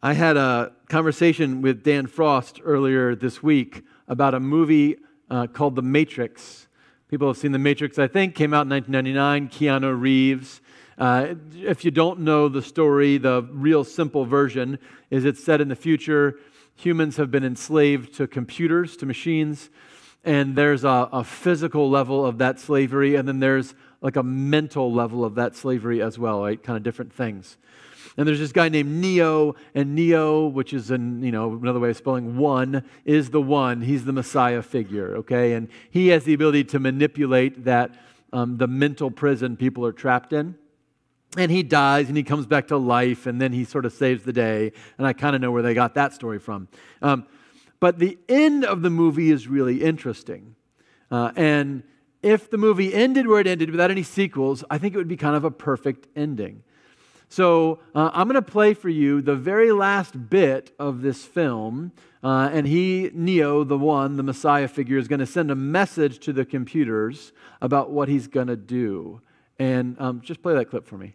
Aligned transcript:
I 0.00 0.12
had 0.12 0.36
a 0.36 0.70
conversation 0.88 1.60
with 1.60 1.82
Dan 1.82 2.06
Frost 2.06 2.60
earlier 2.62 3.16
this 3.16 3.42
week 3.42 3.82
about 4.06 4.32
a 4.32 4.38
movie 4.38 4.98
uh, 5.28 5.48
called 5.48 5.74
The 5.74 5.82
Matrix. 5.82 6.68
People 7.08 7.26
have 7.26 7.36
seen 7.36 7.50
The 7.50 7.58
Matrix, 7.58 7.98
I 7.98 8.06
think, 8.06 8.36
came 8.36 8.54
out 8.54 8.66
in 8.66 8.70
1999, 8.70 9.48
Keanu 9.48 10.00
Reeves. 10.00 10.60
Uh, 10.98 11.34
if 11.52 11.84
you 11.84 11.90
don't 11.90 12.20
know 12.20 12.48
the 12.48 12.62
story, 12.62 13.18
the 13.18 13.42
real 13.50 13.82
simple 13.82 14.24
version 14.24 14.78
is 15.10 15.24
it's 15.24 15.42
set 15.42 15.60
in 15.60 15.66
the 15.66 15.74
future. 15.74 16.38
Humans 16.76 17.16
have 17.16 17.32
been 17.32 17.44
enslaved 17.44 18.14
to 18.18 18.28
computers, 18.28 18.96
to 18.98 19.06
machines, 19.06 19.68
and 20.22 20.54
there's 20.54 20.84
a, 20.84 21.08
a 21.10 21.24
physical 21.24 21.90
level 21.90 22.24
of 22.24 22.38
that 22.38 22.60
slavery, 22.60 23.16
and 23.16 23.26
then 23.26 23.40
there's 23.40 23.74
like 24.00 24.14
a 24.14 24.22
mental 24.22 24.92
level 24.92 25.24
of 25.24 25.34
that 25.34 25.56
slavery 25.56 26.00
as 26.00 26.20
well, 26.20 26.42
right? 26.42 26.62
Kind 26.62 26.76
of 26.76 26.84
different 26.84 27.12
things. 27.12 27.56
And 28.16 28.26
there's 28.26 28.38
this 28.38 28.52
guy 28.52 28.68
named 28.68 28.90
Neo, 28.90 29.54
and 29.74 29.94
Neo, 29.94 30.46
which 30.46 30.72
is 30.72 30.90
an, 30.90 31.22
you 31.22 31.30
know, 31.30 31.52
another 31.52 31.80
way 31.80 31.90
of 31.90 31.96
spelling 31.96 32.36
one, 32.36 32.84
is 33.04 33.30
the 33.30 33.40
one. 33.40 33.82
He's 33.82 34.04
the 34.04 34.12
Messiah 34.12 34.62
figure, 34.62 35.16
okay? 35.18 35.52
And 35.52 35.68
he 35.90 36.08
has 36.08 36.24
the 36.24 36.34
ability 36.34 36.64
to 36.64 36.78
manipulate 36.78 37.64
that, 37.64 37.94
um, 38.32 38.58
the 38.58 38.66
mental 38.66 39.10
prison 39.10 39.56
people 39.56 39.84
are 39.86 39.92
trapped 39.92 40.32
in. 40.32 40.56
And 41.36 41.50
he 41.50 41.62
dies 41.62 42.08
and 42.08 42.16
he 42.16 42.22
comes 42.22 42.46
back 42.46 42.68
to 42.68 42.76
life, 42.78 43.26
and 43.26 43.40
then 43.40 43.52
he 43.52 43.64
sort 43.64 43.84
of 43.84 43.92
saves 43.92 44.24
the 44.24 44.32
day. 44.32 44.72
And 44.96 45.06
I 45.06 45.12
kind 45.12 45.36
of 45.36 45.42
know 45.42 45.52
where 45.52 45.62
they 45.62 45.74
got 45.74 45.94
that 45.94 46.14
story 46.14 46.38
from. 46.38 46.68
Um, 47.02 47.26
but 47.80 47.98
the 47.98 48.18
end 48.28 48.64
of 48.64 48.82
the 48.82 48.90
movie 48.90 49.30
is 49.30 49.46
really 49.46 49.82
interesting. 49.82 50.56
Uh, 51.10 51.32
and 51.36 51.82
if 52.22 52.50
the 52.50 52.58
movie 52.58 52.92
ended 52.92 53.26
where 53.26 53.40
it 53.40 53.46
ended 53.46 53.70
without 53.70 53.90
any 53.90 54.02
sequels, 54.02 54.64
I 54.70 54.78
think 54.78 54.94
it 54.94 54.96
would 54.98 55.08
be 55.08 55.16
kind 55.16 55.36
of 55.36 55.44
a 55.44 55.50
perfect 55.50 56.08
ending. 56.16 56.62
So 57.28 57.80
uh, 57.94 58.10
I'm 58.14 58.26
going 58.26 58.42
to 58.42 58.50
play 58.50 58.74
for 58.74 58.88
you 58.88 59.20
the 59.20 59.34
very 59.34 59.70
last 59.70 60.30
bit 60.30 60.74
of 60.78 61.02
this 61.02 61.24
film. 61.24 61.92
Uh, 62.22 62.50
and 62.52 62.66
he, 62.66 63.10
Neo, 63.12 63.64
the 63.64 63.78
one, 63.78 64.16
the 64.16 64.22
Messiah 64.22 64.66
figure, 64.66 64.98
is 64.98 65.08
going 65.08 65.20
to 65.20 65.26
send 65.26 65.50
a 65.50 65.54
message 65.54 66.18
to 66.20 66.32
the 66.32 66.44
computers 66.44 67.32
about 67.60 67.90
what 67.90 68.08
he's 68.08 68.26
going 68.26 68.48
to 68.48 68.56
do. 68.56 69.20
And 69.58 70.00
um, 70.00 70.20
just 70.20 70.42
play 70.42 70.54
that 70.54 70.66
clip 70.66 70.86
for 70.86 70.96
me. 70.96 71.14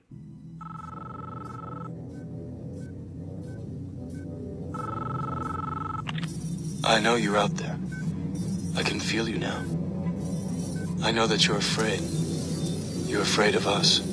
I 6.85 6.99
know 6.99 7.15
you're 7.15 7.37
out 7.37 7.55
there. 7.55 7.77
I 8.75 8.83
can 8.83 8.99
feel 8.99 9.27
you 9.27 9.39
now. 9.39 9.63
I 11.01 11.11
know 11.11 11.27
that 11.27 11.47
you're 11.47 11.57
afraid. 11.57 12.01
You're 13.09 13.21
afraid 13.21 13.55
of 13.55 13.67
us. 13.67 14.12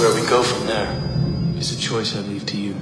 Where 0.00 0.14
we 0.14 0.26
go 0.30 0.42
from 0.42 0.66
there 0.66 0.90
is 1.58 1.76
a 1.76 1.78
choice 1.78 2.16
I 2.16 2.20
leave 2.20 2.46
to 2.46 2.56
you. 2.56 2.74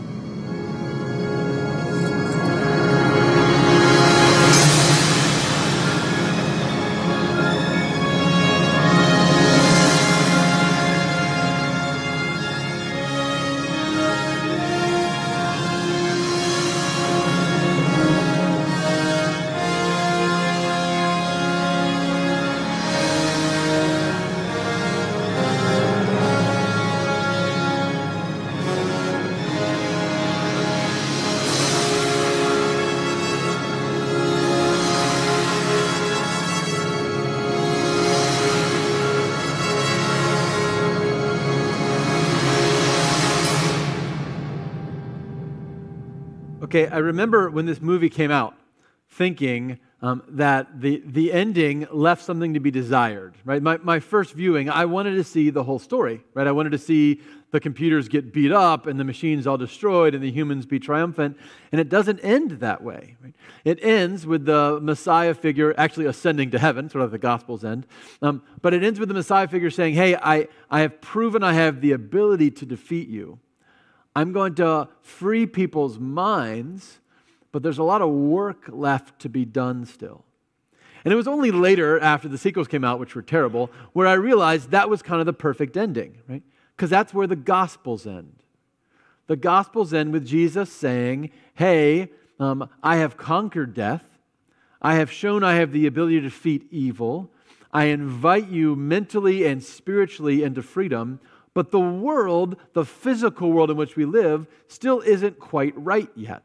Okay, 46.68 46.86
I 46.86 46.98
remember 46.98 47.48
when 47.48 47.64
this 47.64 47.80
movie 47.80 48.10
came 48.10 48.30
out 48.30 48.54
thinking 49.08 49.78
um, 50.02 50.22
that 50.28 50.82
the, 50.82 51.02
the 51.02 51.32
ending 51.32 51.88
left 51.90 52.22
something 52.22 52.52
to 52.52 52.60
be 52.60 52.70
desired, 52.70 53.36
right? 53.46 53.62
My, 53.62 53.78
my 53.78 54.00
first 54.00 54.34
viewing, 54.34 54.68
I 54.68 54.84
wanted 54.84 55.14
to 55.14 55.24
see 55.24 55.48
the 55.48 55.64
whole 55.64 55.78
story, 55.78 56.22
right? 56.34 56.46
I 56.46 56.52
wanted 56.52 56.72
to 56.72 56.78
see 56.78 57.22
the 57.52 57.58
computers 57.58 58.06
get 58.06 58.34
beat 58.34 58.52
up 58.52 58.86
and 58.86 59.00
the 59.00 59.04
machines 59.04 59.46
all 59.46 59.56
destroyed 59.56 60.14
and 60.14 60.22
the 60.22 60.30
humans 60.30 60.66
be 60.66 60.78
triumphant. 60.78 61.38
And 61.72 61.80
it 61.80 61.88
doesn't 61.88 62.20
end 62.20 62.60
that 62.60 62.82
way. 62.82 63.16
Right? 63.24 63.34
It 63.64 63.82
ends 63.82 64.26
with 64.26 64.44
the 64.44 64.78
Messiah 64.82 65.32
figure 65.32 65.74
actually 65.78 66.04
ascending 66.04 66.50
to 66.50 66.58
heaven, 66.58 66.90
sort 66.90 67.02
of 67.02 67.12
the 67.12 67.18
Gospels 67.18 67.64
end. 67.64 67.86
Um, 68.20 68.42
but 68.60 68.74
it 68.74 68.84
ends 68.84 69.00
with 69.00 69.08
the 69.08 69.14
Messiah 69.14 69.48
figure 69.48 69.70
saying, 69.70 69.94
Hey, 69.94 70.16
I, 70.16 70.48
I 70.70 70.80
have 70.80 71.00
proven 71.00 71.42
I 71.42 71.54
have 71.54 71.80
the 71.80 71.92
ability 71.92 72.50
to 72.50 72.66
defeat 72.66 73.08
you. 73.08 73.38
I'm 74.14 74.32
going 74.32 74.54
to 74.56 74.88
free 75.02 75.46
people's 75.46 75.98
minds, 75.98 76.98
but 77.52 77.62
there's 77.62 77.78
a 77.78 77.84
lot 77.84 78.02
of 78.02 78.10
work 78.10 78.64
left 78.68 79.20
to 79.20 79.28
be 79.28 79.44
done 79.44 79.86
still. 79.86 80.24
And 81.04 81.12
it 81.12 81.16
was 81.16 81.28
only 81.28 81.50
later, 81.50 81.98
after 82.00 82.28
the 82.28 82.38
sequels 82.38 82.68
came 82.68 82.84
out, 82.84 82.98
which 82.98 83.14
were 83.14 83.22
terrible, 83.22 83.70
where 83.92 84.06
I 84.06 84.14
realized 84.14 84.70
that 84.70 84.90
was 84.90 85.02
kind 85.02 85.20
of 85.20 85.26
the 85.26 85.32
perfect 85.32 85.76
ending, 85.76 86.18
right? 86.28 86.42
Because 86.76 86.90
that's 86.90 87.14
where 87.14 87.26
the 87.26 87.36
Gospels 87.36 88.06
end. 88.06 88.42
The 89.26 89.36
Gospels 89.36 89.94
end 89.94 90.12
with 90.12 90.26
Jesus 90.26 90.72
saying, 90.72 91.30
Hey, 91.54 92.10
um, 92.40 92.68
I 92.82 92.96
have 92.96 93.16
conquered 93.16 93.74
death. 93.74 94.04
I 94.80 94.94
have 94.94 95.10
shown 95.10 95.42
I 95.42 95.56
have 95.56 95.72
the 95.72 95.86
ability 95.86 96.16
to 96.16 96.22
defeat 96.22 96.66
evil. 96.70 97.30
I 97.72 97.86
invite 97.86 98.48
you 98.48 98.74
mentally 98.76 99.44
and 99.44 99.62
spiritually 99.62 100.42
into 100.42 100.62
freedom. 100.62 101.20
But 101.58 101.72
the 101.72 101.80
world, 101.80 102.54
the 102.72 102.84
physical 102.84 103.50
world 103.50 103.68
in 103.68 103.76
which 103.76 103.96
we 103.96 104.04
live, 104.04 104.46
still 104.68 105.00
isn't 105.00 105.40
quite 105.40 105.74
right 105.76 106.08
yet. 106.14 106.44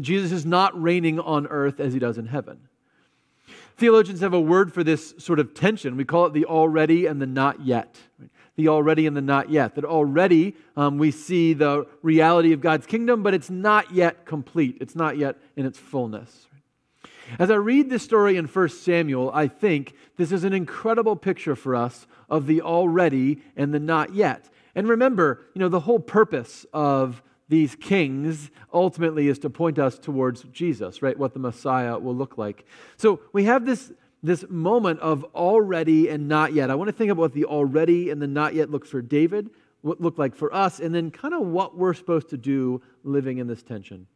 Jesus 0.00 0.32
is 0.32 0.46
not 0.46 0.80
reigning 0.80 1.20
on 1.20 1.46
earth 1.48 1.78
as 1.78 1.92
he 1.92 1.98
does 1.98 2.16
in 2.16 2.24
heaven. 2.24 2.58
Theologians 3.76 4.20
have 4.20 4.32
a 4.32 4.40
word 4.40 4.72
for 4.72 4.82
this 4.82 5.12
sort 5.18 5.38
of 5.38 5.52
tension. 5.52 5.94
We 5.94 6.06
call 6.06 6.24
it 6.24 6.32
the 6.32 6.46
already 6.46 7.04
and 7.04 7.20
the 7.20 7.26
not 7.26 7.66
yet. 7.66 7.98
The 8.56 8.68
already 8.68 9.06
and 9.06 9.14
the 9.14 9.20
not 9.20 9.50
yet. 9.50 9.74
That 9.74 9.84
already 9.84 10.56
um, 10.74 10.96
we 10.96 11.10
see 11.10 11.52
the 11.52 11.86
reality 12.00 12.54
of 12.54 12.62
God's 12.62 12.86
kingdom, 12.86 13.22
but 13.22 13.34
it's 13.34 13.50
not 13.50 13.92
yet 13.92 14.24
complete. 14.24 14.78
It's 14.80 14.96
not 14.96 15.18
yet 15.18 15.36
in 15.54 15.66
its 15.66 15.78
fullness. 15.78 16.46
As 17.38 17.50
I 17.50 17.56
read 17.56 17.90
this 17.90 18.02
story 18.02 18.36
in 18.36 18.46
1 18.46 18.68
Samuel, 18.68 19.30
I 19.34 19.48
think 19.48 19.94
this 20.16 20.32
is 20.32 20.44
an 20.44 20.52
incredible 20.52 21.16
picture 21.16 21.56
for 21.56 21.74
us 21.74 22.06
of 22.30 22.46
the 22.46 22.62
already 22.62 23.42
and 23.56 23.74
the 23.74 23.80
not 23.80 24.14
yet. 24.14 24.48
And 24.74 24.88
remember, 24.88 25.46
you 25.54 25.58
know, 25.60 25.68
the 25.68 25.80
whole 25.80 25.98
purpose 25.98 26.64
of 26.72 27.22
these 27.48 27.74
kings 27.74 28.50
ultimately 28.72 29.28
is 29.28 29.38
to 29.40 29.50
point 29.50 29.78
us 29.78 29.98
towards 29.98 30.42
Jesus, 30.44 31.02
right? 31.02 31.18
What 31.18 31.32
the 31.32 31.38
Messiah 31.38 31.98
will 31.98 32.14
look 32.14 32.38
like. 32.38 32.66
So 32.96 33.20
we 33.32 33.44
have 33.44 33.64
this, 33.64 33.90
this 34.22 34.44
moment 34.48 35.00
of 35.00 35.24
already 35.34 36.08
and 36.08 36.28
not 36.28 36.52
yet. 36.52 36.70
I 36.70 36.74
want 36.74 36.88
to 36.88 36.92
think 36.92 37.10
about 37.10 37.20
what 37.20 37.32
the 37.32 37.46
already 37.46 38.10
and 38.10 38.20
the 38.20 38.26
not 38.26 38.54
yet 38.54 38.70
looks 38.70 38.90
for 38.90 39.00
David, 39.00 39.50
what 39.80 40.00
looked 40.00 40.18
like 40.18 40.34
for 40.34 40.54
us, 40.54 40.78
and 40.78 40.94
then 40.94 41.10
kind 41.10 41.34
of 41.34 41.46
what 41.46 41.76
we're 41.76 41.94
supposed 41.94 42.28
to 42.30 42.36
do 42.36 42.82
living 43.02 43.38
in 43.38 43.46
this 43.46 43.62
tension. 43.62 44.06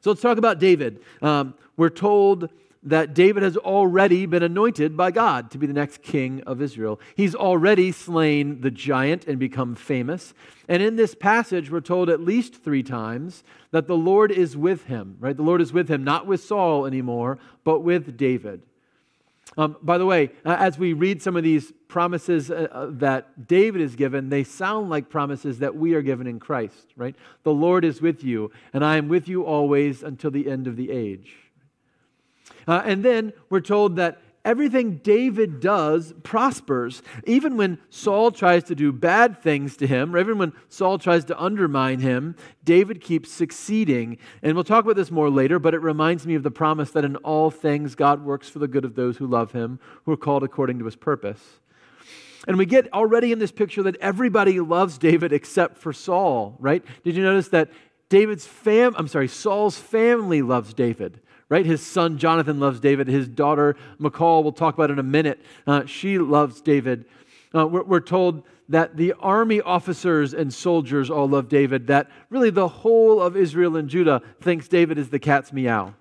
So 0.00 0.10
let's 0.10 0.22
talk 0.22 0.38
about 0.38 0.58
David. 0.58 1.00
Um, 1.20 1.54
we're 1.76 1.90
told 1.90 2.48
that 2.82 3.12
David 3.12 3.42
has 3.42 3.58
already 3.58 4.24
been 4.24 4.42
anointed 4.42 4.96
by 4.96 5.10
God 5.10 5.50
to 5.50 5.58
be 5.58 5.66
the 5.66 5.74
next 5.74 6.02
king 6.02 6.42
of 6.46 6.62
Israel. 6.62 6.98
He's 7.14 7.34
already 7.34 7.92
slain 7.92 8.62
the 8.62 8.70
giant 8.70 9.26
and 9.26 9.38
become 9.38 9.74
famous. 9.74 10.32
And 10.66 10.82
in 10.82 10.96
this 10.96 11.14
passage, 11.14 11.70
we're 11.70 11.80
told 11.80 12.08
at 12.08 12.20
least 12.20 12.54
three 12.54 12.82
times 12.82 13.44
that 13.70 13.86
the 13.86 13.96
Lord 13.96 14.32
is 14.32 14.56
with 14.56 14.86
him, 14.86 15.16
right? 15.20 15.36
The 15.36 15.42
Lord 15.42 15.60
is 15.60 15.74
with 15.74 15.88
him, 15.88 16.02
not 16.02 16.26
with 16.26 16.42
Saul 16.42 16.86
anymore, 16.86 17.38
but 17.64 17.80
with 17.80 18.16
David. 18.16 18.62
Um, 19.58 19.76
by 19.82 19.98
the 19.98 20.06
way, 20.06 20.30
uh, 20.44 20.56
as 20.58 20.78
we 20.78 20.92
read 20.92 21.20
some 21.20 21.36
of 21.36 21.42
these 21.42 21.72
promises 21.88 22.50
uh, 22.50 22.68
uh, 22.70 22.86
that 22.92 23.48
David 23.48 23.80
is 23.80 23.96
given, 23.96 24.28
they 24.28 24.44
sound 24.44 24.90
like 24.90 25.08
promises 25.08 25.58
that 25.58 25.74
we 25.74 25.94
are 25.94 26.02
given 26.02 26.26
in 26.26 26.38
Christ, 26.38 26.92
right? 26.96 27.16
The 27.42 27.52
Lord 27.52 27.84
is 27.84 28.00
with 28.00 28.22
you, 28.22 28.52
and 28.72 28.84
I 28.84 28.96
am 28.96 29.08
with 29.08 29.26
you 29.28 29.44
always 29.44 30.02
until 30.02 30.30
the 30.30 30.48
end 30.48 30.68
of 30.68 30.76
the 30.76 30.90
age. 30.90 31.34
Uh, 32.68 32.82
and 32.84 33.04
then 33.04 33.32
we're 33.48 33.60
told 33.60 33.96
that 33.96 34.22
everything 34.44 34.96
David 34.96 35.60
does 35.60 36.14
prospers. 36.22 37.02
Even 37.26 37.56
when 37.56 37.78
Saul 37.90 38.30
tries 38.30 38.64
to 38.64 38.74
do 38.74 38.92
bad 38.92 39.42
things 39.42 39.76
to 39.78 39.86
him, 39.86 40.14
or 40.14 40.18
even 40.18 40.38
when 40.38 40.52
Saul 40.68 40.98
tries 40.98 41.24
to 41.26 41.40
undermine 41.40 42.00
him, 42.00 42.36
David 42.64 43.00
keeps 43.00 43.30
succeeding. 43.30 44.18
And 44.42 44.54
we'll 44.54 44.64
talk 44.64 44.84
about 44.84 44.96
this 44.96 45.10
more 45.10 45.30
later, 45.30 45.58
but 45.58 45.74
it 45.74 45.82
reminds 45.82 46.26
me 46.26 46.34
of 46.34 46.42
the 46.42 46.50
promise 46.50 46.90
that 46.92 47.04
in 47.04 47.16
all 47.16 47.50
things 47.50 47.94
God 47.94 48.24
works 48.24 48.48
for 48.48 48.58
the 48.58 48.68
good 48.68 48.84
of 48.84 48.94
those 48.94 49.16
who 49.16 49.26
love 49.26 49.52
him, 49.52 49.78
who 50.04 50.12
are 50.12 50.16
called 50.16 50.42
according 50.42 50.78
to 50.78 50.84
his 50.84 50.96
purpose. 50.96 51.60
And 52.48 52.56
we 52.56 52.64
get 52.64 52.90
already 52.92 53.32
in 53.32 53.38
this 53.38 53.52
picture 53.52 53.82
that 53.82 53.96
everybody 53.96 54.60
loves 54.60 54.96
David 54.96 55.32
except 55.32 55.76
for 55.76 55.92
Saul, 55.92 56.56
right? 56.58 56.82
Did 57.04 57.14
you 57.14 57.22
notice 57.22 57.48
that 57.48 57.70
David's 58.08 58.46
fam 58.46 58.94
I'm 58.96 59.08
sorry, 59.08 59.28
Saul's 59.28 59.78
family 59.78 60.42
loves 60.42 60.72
David 60.74 61.20
right? 61.50 61.66
His 61.66 61.84
son 61.84 62.16
Jonathan 62.16 62.58
loves 62.58 62.80
David. 62.80 63.08
His 63.08 63.28
daughter 63.28 63.76
Michal, 63.98 64.42
we'll 64.42 64.52
talk 64.52 64.74
about 64.74 64.90
in 64.90 64.98
a 64.98 65.02
minute, 65.02 65.40
uh, 65.66 65.84
she 65.84 66.18
loves 66.18 66.62
David. 66.62 67.04
Uh, 67.54 67.66
we're, 67.66 67.82
we're, 67.82 68.00
told 68.00 68.44
that 68.68 68.96
the 68.96 69.12
army 69.14 69.60
officers 69.60 70.32
and 70.32 70.54
soldiers 70.54 71.10
all 71.10 71.28
love 71.28 71.48
David, 71.48 71.88
that 71.88 72.08
really 72.30 72.50
the 72.50 72.68
whole 72.68 73.20
of 73.20 73.36
Israel 73.36 73.76
and 73.76 73.88
Judah 73.88 74.22
thinks 74.40 74.68
David 74.68 74.96
is 74.96 75.10
the 75.10 75.18
cat's 75.18 75.52
meow. 75.52 75.94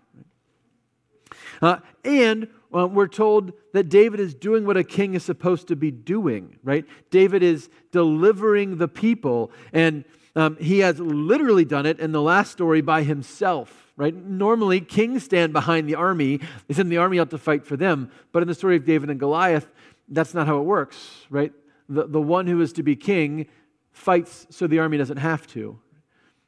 Uh, 1.62 1.78
and 2.06 2.48
uh, 2.74 2.88
we're 2.88 3.08
told 3.08 3.54
that 3.74 3.90
David 3.90 4.20
is 4.20 4.36
doing 4.36 4.66
what 4.68 4.78
a 4.78 4.84
king 4.84 5.16
is 5.16 5.24
supposed 5.24 5.68
to 5.70 5.76
be 5.76 5.90
doing, 5.90 6.58
right? 6.64 6.86
David 7.10 7.42
is 7.42 7.70
delivering 7.92 8.78
the 8.78 8.88
people, 8.88 9.52
and 9.74 10.06
um, 10.36 10.58
he 10.58 10.80
has 10.80 11.00
literally 11.00 11.66
done 11.66 11.86
it 11.86 12.00
in 12.00 12.12
the 12.12 12.22
last 12.22 12.52
story 12.52 12.82
by 12.82 13.04
himself 13.04 13.90
right? 14.00 14.16
Normally, 14.16 14.80
kings 14.80 15.26
stand 15.26 15.52
behind 15.52 15.90
the 15.90 15.96
army. 15.96 16.40
They 16.68 16.74
send 16.74 16.90
the 16.90 16.98
army 16.98 17.20
out 17.20 17.32
to 17.32 17.38
fight 17.38 17.66
for 17.66 17.76
them. 17.76 18.10
But 18.32 18.42
in 18.42 18.48
the 18.48 18.56
story 18.56 18.78
of 18.78 18.86
David 18.86 19.10
and 19.10 19.20
Goliath, 19.20 19.70
that's 20.08 20.34
not 20.34 20.48
how 20.48 20.58
it 20.58 20.64
works, 20.64 21.26
right? 21.30 21.52
The, 21.90 22.08
the 22.08 22.22
one 22.22 22.48
who 22.48 22.62
is 22.62 22.72
to 22.74 22.84
be 22.84 22.96
king 22.96 23.48
fights 23.92 24.48
so 24.50 24.68
the 24.68 24.80
army 24.80 24.98
doesn't 24.98 25.18
have 25.18 25.46
to. 25.48 25.78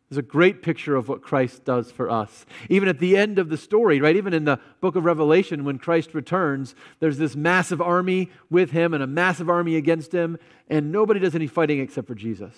There's 0.10 0.18
a 0.18 0.22
great 0.22 0.62
picture 0.62 0.96
of 0.96 1.10
what 1.10 1.22
Christ 1.22 1.66
does 1.66 1.92
for 1.92 2.10
us. 2.10 2.46
Even 2.70 2.88
at 2.88 3.00
the 3.00 3.18
end 3.18 3.38
of 3.38 3.50
the 3.50 3.58
story, 3.58 4.00
right? 4.00 4.16
Even 4.16 4.34
in 4.34 4.46
the 4.46 4.60
book 4.80 4.96
of 4.96 5.04
Revelation, 5.04 5.66
when 5.66 5.78
Christ 5.78 6.14
returns, 6.14 6.74
there's 7.02 7.18
this 7.18 7.36
massive 7.36 7.82
army 7.82 8.30
with 8.50 8.72
him 8.72 8.94
and 8.94 9.04
a 9.04 9.08
massive 9.08 9.50
army 9.50 9.76
against 9.76 10.14
him, 10.14 10.38
and 10.70 10.92
nobody 10.92 11.20
does 11.20 11.36
any 11.36 11.48
fighting 11.48 11.80
except 11.80 12.08
for 12.08 12.16
Jesus. 12.16 12.56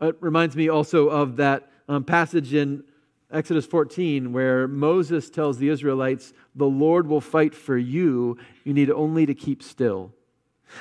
It 0.00 0.16
reminds 0.20 0.56
me 0.56 0.68
also 0.68 1.08
of 1.08 1.36
that 1.36 1.70
um, 1.88 2.04
passage 2.04 2.52
in 2.52 2.84
Exodus 3.30 3.66
14 3.66 4.32
where 4.32 4.68
Moses 4.68 5.30
tells 5.30 5.58
the 5.58 5.68
Israelites, 5.68 6.32
The 6.54 6.66
Lord 6.66 7.06
will 7.06 7.20
fight 7.20 7.54
for 7.54 7.76
you. 7.76 8.38
You 8.64 8.74
need 8.74 8.90
only 8.90 9.26
to 9.26 9.34
keep 9.34 9.62
still. 9.62 10.12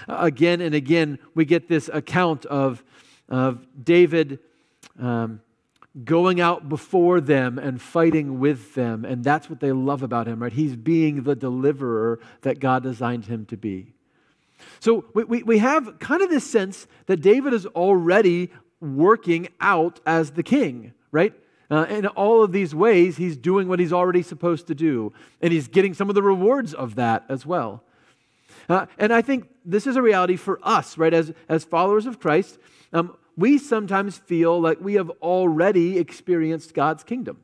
Again 0.07 0.61
and 0.61 0.75
again, 0.75 1.19
we 1.33 1.45
get 1.45 1.67
this 1.67 1.89
account 1.93 2.45
of, 2.45 2.83
of 3.29 3.65
David 3.81 4.39
um, 4.99 5.41
going 6.03 6.41
out 6.41 6.67
before 6.67 7.21
them 7.21 7.57
and 7.57 7.81
fighting 7.81 8.39
with 8.39 8.75
them. 8.75 9.05
And 9.05 9.23
that's 9.23 9.49
what 9.49 9.59
they 9.59 9.71
love 9.71 10.03
about 10.03 10.27
him, 10.27 10.41
right? 10.41 10.51
He's 10.51 10.75
being 10.75 11.23
the 11.23 11.35
deliverer 11.35 12.19
that 12.41 12.59
God 12.59 12.83
designed 12.83 13.25
him 13.25 13.45
to 13.45 13.57
be. 13.57 13.93
So 14.79 15.05
we, 15.13 15.23
we, 15.23 15.43
we 15.43 15.57
have 15.59 15.99
kind 15.99 16.21
of 16.21 16.29
this 16.29 16.49
sense 16.49 16.87
that 17.05 17.17
David 17.17 17.53
is 17.53 17.65
already 17.67 18.51
working 18.85 19.49
out 19.59 19.99
as 20.05 20.31
the 20.31 20.43
king, 20.43 20.93
right? 21.11 21.33
Uh, 21.69 21.85
in 21.89 22.05
all 22.07 22.43
of 22.43 22.51
these 22.51 22.75
ways, 22.75 23.17
he's 23.17 23.35
doing 23.37 23.67
what 23.67 23.79
he's 23.79 23.93
already 23.93 24.21
supposed 24.21 24.67
to 24.67 24.75
do, 24.75 25.11
and 25.41 25.51
he's 25.51 25.67
getting 25.67 25.93
some 25.93 26.09
of 26.09 26.15
the 26.15 26.21
rewards 26.21 26.73
of 26.73 26.95
that 26.95 27.25
as 27.27 27.45
well. 27.45 27.83
Uh, 28.69 28.85
and 28.97 29.13
I 29.13 29.21
think 29.21 29.47
this 29.63 29.87
is 29.87 29.95
a 29.95 30.01
reality 30.01 30.35
for 30.35 30.59
us, 30.63 30.97
right? 30.97 31.13
As, 31.13 31.33
as 31.49 31.63
followers 31.63 32.05
of 32.05 32.19
Christ, 32.19 32.59
um, 32.93 33.15
we 33.35 33.57
sometimes 33.57 34.17
feel 34.17 34.59
like 34.61 34.79
we 34.79 34.93
have 34.93 35.09
already 35.21 35.97
experienced 35.97 36.73
God's 36.73 37.03
kingdom, 37.03 37.39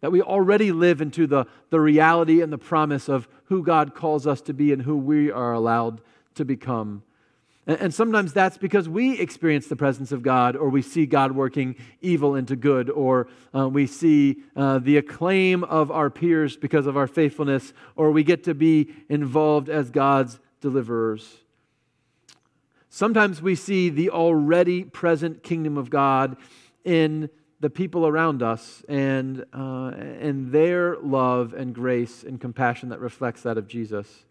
that 0.00 0.12
we 0.12 0.22
already 0.22 0.72
live 0.72 1.00
into 1.00 1.26
the, 1.26 1.46
the 1.70 1.80
reality 1.80 2.40
and 2.40 2.52
the 2.52 2.58
promise 2.58 3.08
of 3.08 3.28
who 3.44 3.62
God 3.62 3.94
calls 3.94 4.26
us 4.26 4.40
to 4.42 4.54
be 4.54 4.72
and 4.72 4.82
who 4.82 4.96
we 4.96 5.30
are 5.30 5.52
allowed 5.52 6.00
to 6.36 6.44
become 6.44 7.02
and 7.66 7.94
sometimes 7.94 8.32
that's 8.32 8.58
because 8.58 8.88
we 8.88 9.18
experience 9.18 9.68
the 9.68 9.76
presence 9.76 10.12
of 10.12 10.22
God, 10.22 10.54
or 10.54 10.68
we 10.68 10.82
see 10.82 11.06
God 11.06 11.32
working 11.32 11.76
evil 12.02 12.34
into 12.34 12.56
good, 12.56 12.90
or 12.90 13.28
uh, 13.54 13.68
we 13.68 13.86
see 13.86 14.42
uh, 14.54 14.78
the 14.78 14.98
acclaim 14.98 15.64
of 15.64 15.90
our 15.90 16.10
peers 16.10 16.56
because 16.56 16.86
of 16.86 16.96
our 16.96 17.06
faithfulness, 17.06 17.72
or 17.96 18.10
we 18.10 18.22
get 18.22 18.44
to 18.44 18.54
be 18.54 18.92
involved 19.08 19.70
as 19.70 19.90
God's 19.90 20.38
deliverers. 20.60 21.38
Sometimes 22.90 23.40
we 23.40 23.54
see 23.54 23.88
the 23.88 24.10
already 24.10 24.84
present 24.84 25.42
kingdom 25.42 25.76
of 25.78 25.90
God 25.90 26.36
in 26.84 27.30
the 27.60 27.70
people 27.70 28.06
around 28.06 28.42
us 28.42 28.84
and, 28.88 29.44
uh, 29.54 29.92
and 29.96 30.52
their 30.52 30.98
love 30.98 31.54
and 31.54 31.74
grace 31.74 32.22
and 32.22 32.38
compassion 32.38 32.90
that 32.90 33.00
reflects 33.00 33.42
that 33.42 33.56
of 33.56 33.66
Jesus. 33.66 34.26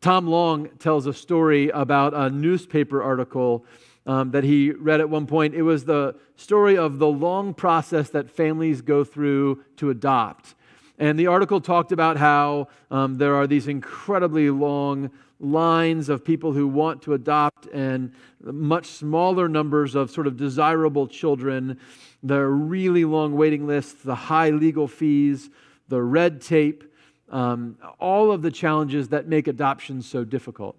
Tom 0.00 0.28
Long 0.28 0.68
tells 0.78 1.06
a 1.06 1.12
story 1.12 1.70
about 1.70 2.14
a 2.14 2.30
newspaper 2.30 3.02
article 3.02 3.64
um, 4.06 4.30
that 4.30 4.44
he 4.44 4.70
read 4.70 5.00
at 5.00 5.10
one 5.10 5.26
point. 5.26 5.54
It 5.54 5.62
was 5.62 5.84
the 5.84 6.14
story 6.36 6.78
of 6.78 6.98
the 6.98 7.08
long 7.08 7.52
process 7.52 8.08
that 8.10 8.30
families 8.30 8.80
go 8.80 9.02
through 9.02 9.64
to 9.76 9.90
adopt. 9.90 10.54
And 10.98 11.18
the 11.18 11.26
article 11.26 11.60
talked 11.60 11.92
about 11.92 12.16
how 12.16 12.68
um, 12.90 13.18
there 13.18 13.34
are 13.34 13.46
these 13.46 13.68
incredibly 13.68 14.50
long 14.50 15.10
lines 15.40 16.08
of 16.08 16.24
people 16.24 16.52
who 16.52 16.66
want 16.66 17.02
to 17.02 17.14
adopt 17.14 17.66
and 17.66 18.12
much 18.42 18.86
smaller 18.86 19.48
numbers 19.48 19.94
of 19.94 20.10
sort 20.10 20.26
of 20.26 20.36
desirable 20.36 21.06
children, 21.06 21.78
the 22.22 22.44
really 22.44 23.04
long 23.04 23.36
waiting 23.36 23.66
lists, 23.66 24.02
the 24.02 24.14
high 24.14 24.50
legal 24.50 24.88
fees, 24.88 25.50
the 25.88 26.02
red 26.02 26.40
tape 26.40 26.84
um, 27.30 27.76
all 27.98 28.32
of 28.32 28.42
the 28.42 28.50
challenges 28.50 29.08
that 29.08 29.26
make 29.26 29.48
adoption 29.48 30.02
so 30.02 30.24
difficult. 30.24 30.76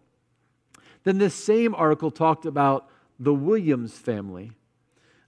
Then 1.03 1.17
this 1.17 1.35
same 1.35 1.75
article 1.75 2.11
talked 2.11 2.45
about 2.45 2.89
the 3.19 3.33
Williams 3.33 3.93
family. 3.93 4.51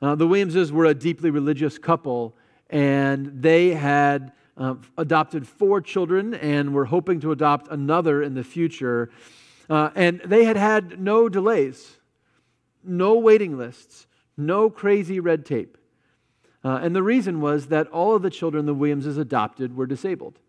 Uh, 0.01 0.15
the 0.15 0.27
Williamses 0.27 0.71
were 0.71 0.85
a 0.85 0.93
deeply 0.93 1.29
religious 1.29 1.77
couple, 1.77 2.35
and 2.69 3.41
they 3.41 3.69
had 3.69 4.31
uh, 4.57 4.75
adopted 4.97 5.47
four 5.47 5.81
children 5.81 6.33
and 6.33 6.73
were 6.73 6.85
hoping 6.85 7.19
to 7.19 7.31
adopt 7.31 7.67
another 7.69 8.21
in 8.21 8.33
the 8.33 8.43
future. 8.43 9.09
Uh, 9.69 9.89
and 9.95 10.21
they 10.25 10.43
had 10.43 10.57
had 10.57 10.99
no 10.99 11.29
delays, 11.29 11.97
no 12.83 13.17
waiting 13.17 13.57
lists, 13.57 14.07
no 14.35 14.69
crazy 14.69 15.19
red 15.19 15.45
tape. 15.45 15.77
Uh, 16.63 16.79
and 16.81 16.95
the 16.95 17.03
reason 17.03 17.41
was 17.41 17.67
that 17.67 17.87
all 17.87 18.15
of 18.15 18.21
the 18.21 18.29
children 18.29 18.65
the 18.65 18.73
Williamses 18.73 19.17
adopted 19.17 19.75
were 19.75 19.85
disabled. 19.85 20.39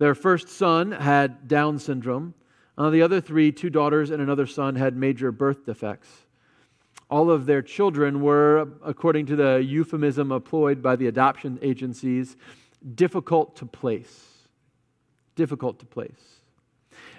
Their 0.00 0.14
first 0.14 0.48
son 0.48 0.92
had 0.92 1.46
Down 1.46 1.78
syndrome. 1.78 2.32
Uh, 2.78 2.88
the 2.88 3.02
other 3.02 3.20
three, 3.20 3.52
two 3.52 3.68
daughters 3.68 4.10
and 4.10 4.22
another 4.22 4.46
son, 4.46 4.74
had 4.74 4.96
major 4.96 5.30
birth 5.30 5.66
defects. 5.66 6.08
All 7.10 7.30
of 7.30 7.44
their 7.44 7.60
children 7.60 8.22
were, 8.22 8.66
according 8.82 9.26
to 9.26 9.36
the 9.36 9.62
euphemism 9.62 10.32
employed 10.32 10.82
by 10.82 10.96
the 10.96 11.06
adoption 11.06 11.58
agencies, 11.60 12.38
difficult 12.94 13.56
to 13.56 13.66
place. 13.66 14.26
Difficult 15.34 15.78
to 15.80 15.86
place. 15.86 16.40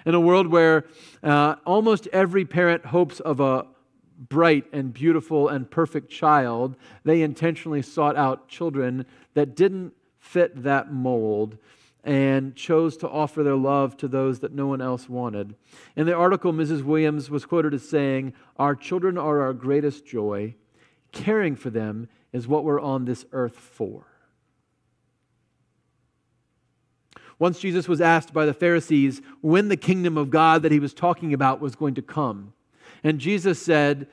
In 0.04 0.16
a 0.16 0.20
world 0.20 0.48
where 0.48 0.86
uh, 1.22 1.54
almost 1.64 2.08
every 2.12 2.44
parent 2.44 2.84
hopes 2.86 3.20
of 3.20 3.38
a 3.38 3.64
bright 4.28 4.64
and 4.72 4.92
beautiful 4.92 5.46
and 5.46 5.70
perfect 5.70 6.10
child, 6.10 6.74
they 7.04 7.22
intentionally 7.22 7.82
sought 7.82 8.16
out 8.16 8.48
children 8.48 9.06
that 9.34 9.54
didn't 9.54 9.92
fit 10.18 10.64
that 10.64 10.92
mold 10.92 11.58
and 12.04 12.56
chose 12.56 12.96
to 12.98 13.08
offer 13.08 13.42
their 13.42 13.56
love 13.56 13.96
to 13.98 14.08
those 14.08 14.40
that 14.40 14.52
no 14.52 14.66
one 14.66 14.80
else 14.80 15.08
wanted. 15.08 15.54
In 15.94 16.06
the 16.06 16.14
article, 16.14 16.52
Mrs. 16.52 16.82
Williams 16.82 17.30
was 17.30 17.46
quoted 17.46 17.74
as 17.74 17.88
saying, 17.88 18.32
Our 18.56 18.74
children 18.74 19.16
are 19.16 19.40
our 19.40 19.52
greatest 19.52 20.04
joy. 20.04 20.54
Caring 21.12 21.54
for 21.54 21.70
them 21.70 22.08
is 22.32 22.48
what 22.48 22.64
we're 22.64 22.80
on 22.80 23.04
this 23.04 23.24
earth 23.32 23.56
for. 23.56 24.06
Once 27.38 27.58
Jesus 27.58 27.88
was 27.88 28.00
asked 28.00 28.32
by 28.32 28.46
the 28.46 28.54
Pharisees 28.54 29.20
when 29.40 29.68
the 29.68 29.76
kingdom 29.76 30.16
of 30.16 30.30
God 30.30 30.62
that 30.62 30.72
he 30.72 30.78
was 30.78 30.94
talking 30.94 31.34
about 31.34 31.60
was 31.60 31.74
going 31.74 31.94
to 31.94 32.02
come. 32.02 32.52
And 33.02 33.18
Jesus 33.18 33.60
said, 33.60 34.06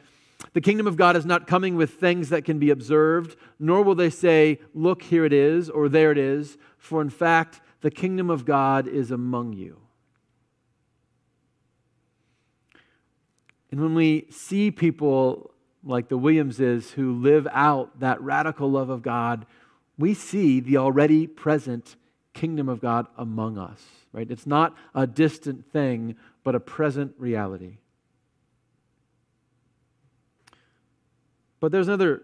The 0.53 0.61
kingdom 0.61 0.87
of 0.87 0.97
God 0.97 1.15
is 1.15 1.25
not 1.25 1.47
coming 1.47 1.75
with 1.75 1.91
things 1.91 2.29
that 2.29 2.43
can 2.43 2.59
be 2.59 2.71
observed, 2.71 3.35
nor 3.59 3.83
will 3.83 3.95
they 3.95 4.09
say, 4.09 4.59
Look, 4.73 5.03
here 5.03 5.25
it 5.25 5.33
is, 5.33 5.69
or 5.69 5.89
there 5.89 6.11
it 6.11 6.17
is, 6.17 6.57
for 6.77 7.01
in 7.01 7.09
fact, 7.09 7.61
the 7.81 7.91
kingdom 7.91 8.29
of 8.29 8.45
God 8.45 8.87
is 8.87 9.11
among 9.11 9.53
you. 9.53 9.77
And 13.71 13.81
when 13.81 13.95
we 13.95 14.27
see 14.29 14.71
people 14.71 15.51
like 15.83 16.09
the 16.09 16.17
Williamses 16.17 16.91
who 16.91 17.13
live 17.13 17.47
out 17.51 17.99
that 17.99 18.21
radical 18.21 18.69
love 18.69 18.89
of 18.89 19.01
God, 19.01 19.45
we 19.97 20.13
see 20.13 20.59
the 20.59 20.77
already 20.77 21.27
present 21.27 21.95
kingdom 22.33 22.69
of 22.69 22.81
God 22.81 23.07
among 23.17 23.57
us, 23.57 23.81
right? 24.11 24.29
It's 24.29 24.47
not 24.47 24.75
a 24.95 25.05
distant 25.05 25.71
thing, 25.71 26.15
but 26.43 26.55
a 26.55 26.59
present 26.59 27.13
reality. 27.17 27.77
But 31.59 31.71
there's 31.71 31.87
another 31.87 32.23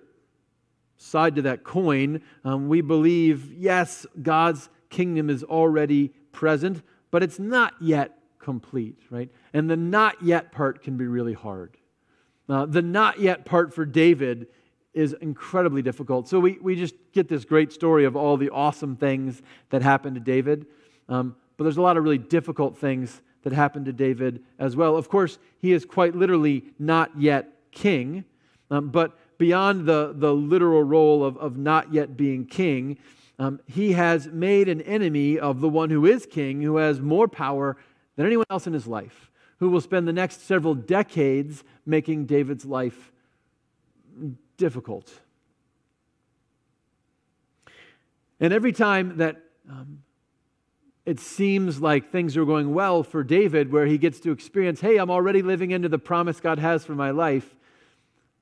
side 0.98 1.36
to 1.36 1.42
that 1.44 1.64
coin. 1.64 2.22
Um, 2.44 2.70
we 2.70 2.82
believe, 2.82 3.54
yes, 3.54 4.06
God's 4.22 4.70
kingdom 4.96 5.30
is 5.30 5.44
already 5.44 6.08
present, 6.32 6.82
but 7.12 7.22
it's 7.22 7.38
not 7.38 7.74
yet 7.82 8.18
complete, 8.40 8.98
right? 9.10 9.30
And 9.54 9.70
the 9.70 9.76
not 9.76 10.24
yet 10.24 10.54
part 10.54 10.82
can 10.82 10.96
be 10.96 11.06
really 11.06 11.34
hard. 11.34 11.76
Uh, 12.48 12.66
the 12.66 12.82
not 12.82 13.20
yet 13.20 13.44
part 13.44 13.74
for 13.74 13.86
David 13.86 14.48
is 14.94 15.14
incredibly 15.20 15.82
difficult. 15.82 16.30
So 16.30 16.40
we, 16.40 16.58
we 16.62 16.78
just 16.78 16.96
get 17.12 17.28
this 17.28 17.44
great 17.44 17.74
story 17.74 18.06
of 18.06 18.16
all 18.16 18.38
the 18.38 18.50
awesome 18.50 18.96
things 18.96 19.42
that 19.70 19.82
happened 19.82 20.16
to 20.16 20.22
David. 20.22 20.66
Um, 21.10 21.36
but 21.58 21.66
there's 21.66 21.78
a 21.78 21.82
lot 21.82 21.98
of 21.98 22.04
really 22.04 22.18
difficult 22.18 22.78
things 22.78 23.22
that 23.44 23.52
happened 23.52 23.86
to 23.88 23.94
David 23.94 24.44
as 24.60 24.78
well. 24.78 24.96
Of 24.96 25.10
course, 25.10 25.40
he 25.60 25.74
is 25.74 25.84
quite 25.84 26.16
literally 26.16 26.64
not 26.80 27.12
yet 27.20 27.50
king, 27.72 28.24
um, 28.72 28.90
but 28.90 29.18
beyond 29.38 29.86
the, 29.86 30.14
the 30.16 30.34
literal 30.34 30.84
role 30.84 31.26
of, 31.26 31.36
of 31.38 31.58
not 31.58 31.94
yet 31.94 32.16
being 32.16 32.46
king, 32.46 32.98
um, 33.38 33.60
he 33.66 33.94
has 33.94 34.28
made 34.28 34.70
an 34.70 34.82
enemy 34.82 35.38
of 35.38 35.60
the 35.60 35.70
one 35.70 35.90
who 35.90 36.06
is 36.06 36.26
king, 36.26 36.62
who 36.62 36.78
has 36.78 37.02
more 37.02 37.28
power 37.28 37.78
than 38.16 38.26
anyone 38.26 38.46
else 38.50 38.66
in 38.66 38.74
his 38.74 38.88
life, 38.88 39.30
who 39.60 39.70
will 39.70 39.82
spend 39.82 40.08
the 40.08 40.14
next 40.14 40.46
several 40.46 40.74
decades 40.74 41.64
making 41.86 42.26
David's 42.26 42.66
life 42.66 43.12
difficult. 44.58 45.12
And 48.40 48.54
every 48.54 48.72
time 48.72 49.18
that 49.18 49.42
um, 49.70 50.04
it 51.06 51.20
seems 51.20 51.82
like 51.82 52.12
things 52.12 52.36
are 52.36 52.46
going 52.46 52.74
well 52.74 53.04
for 53.04 53.24
David, 53.24 53.72
where 53.72 53.86
he 53.86 53.98
gets 53.98 54.20
to 54.22 54.32
experience, 54.32 54.82
hey, 54.82 54.98
I'm 54.98 55.12
already 55.12 55.42
living 55.42 55.72
into 55.72 55.90
the 55.90 56.00
promise 56.00 56.40
God 56.40 56.60
has 56.60 56.86
for 56.86 56.96
my 56.96 57.12
life, 57.12 57.56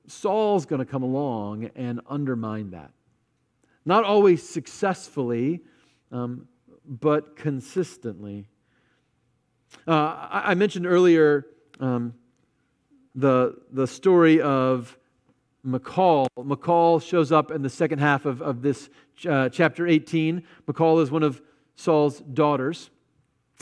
Saul's 0.07 0.65
going 0.65 0.79
to 0.79 0.85
come 0.85 1.03
along 1.03 1.71
and 1.75 2.01
undermine 2.07 2.71
that. 2.71 2.91
Not 3.86 4.04
always 4.04 4.48
successfully, 4.48 5.62
um, 6.12 6.48
but 6.86 7.36
consistently. 7.36 8.48
Uh, 9.88 9.92
I, 9.92 10.42
I, 10.52 10.54
mentioned 10.54 10.86
earlier 10.86 11.48
um, 11.80 12.13
the, 13.16 13.56
the 13.72 13.88
story 13.88 14.42
of 14.42 14.98
Michal. 15.63 16.28
Michal 16.44 17.00
shows 17.00 17.32
up 17.32 17.52
in 17.52 17.62
the 17.62 17.70
second 17.70 18.00
half 18.00 18.25
of, 18.25 18.42
of 18.42 18.62
this 18.62 18.90
uh, 19.28 19.50
chapter 19.50 19.88
18. 19.88 20.44
Michal 20.68 21.00
is 21.00 21.10
one 21.10 21.24
of 21.24 21.42
Saul's 21.75 22.20
daughters. 22.20 22.90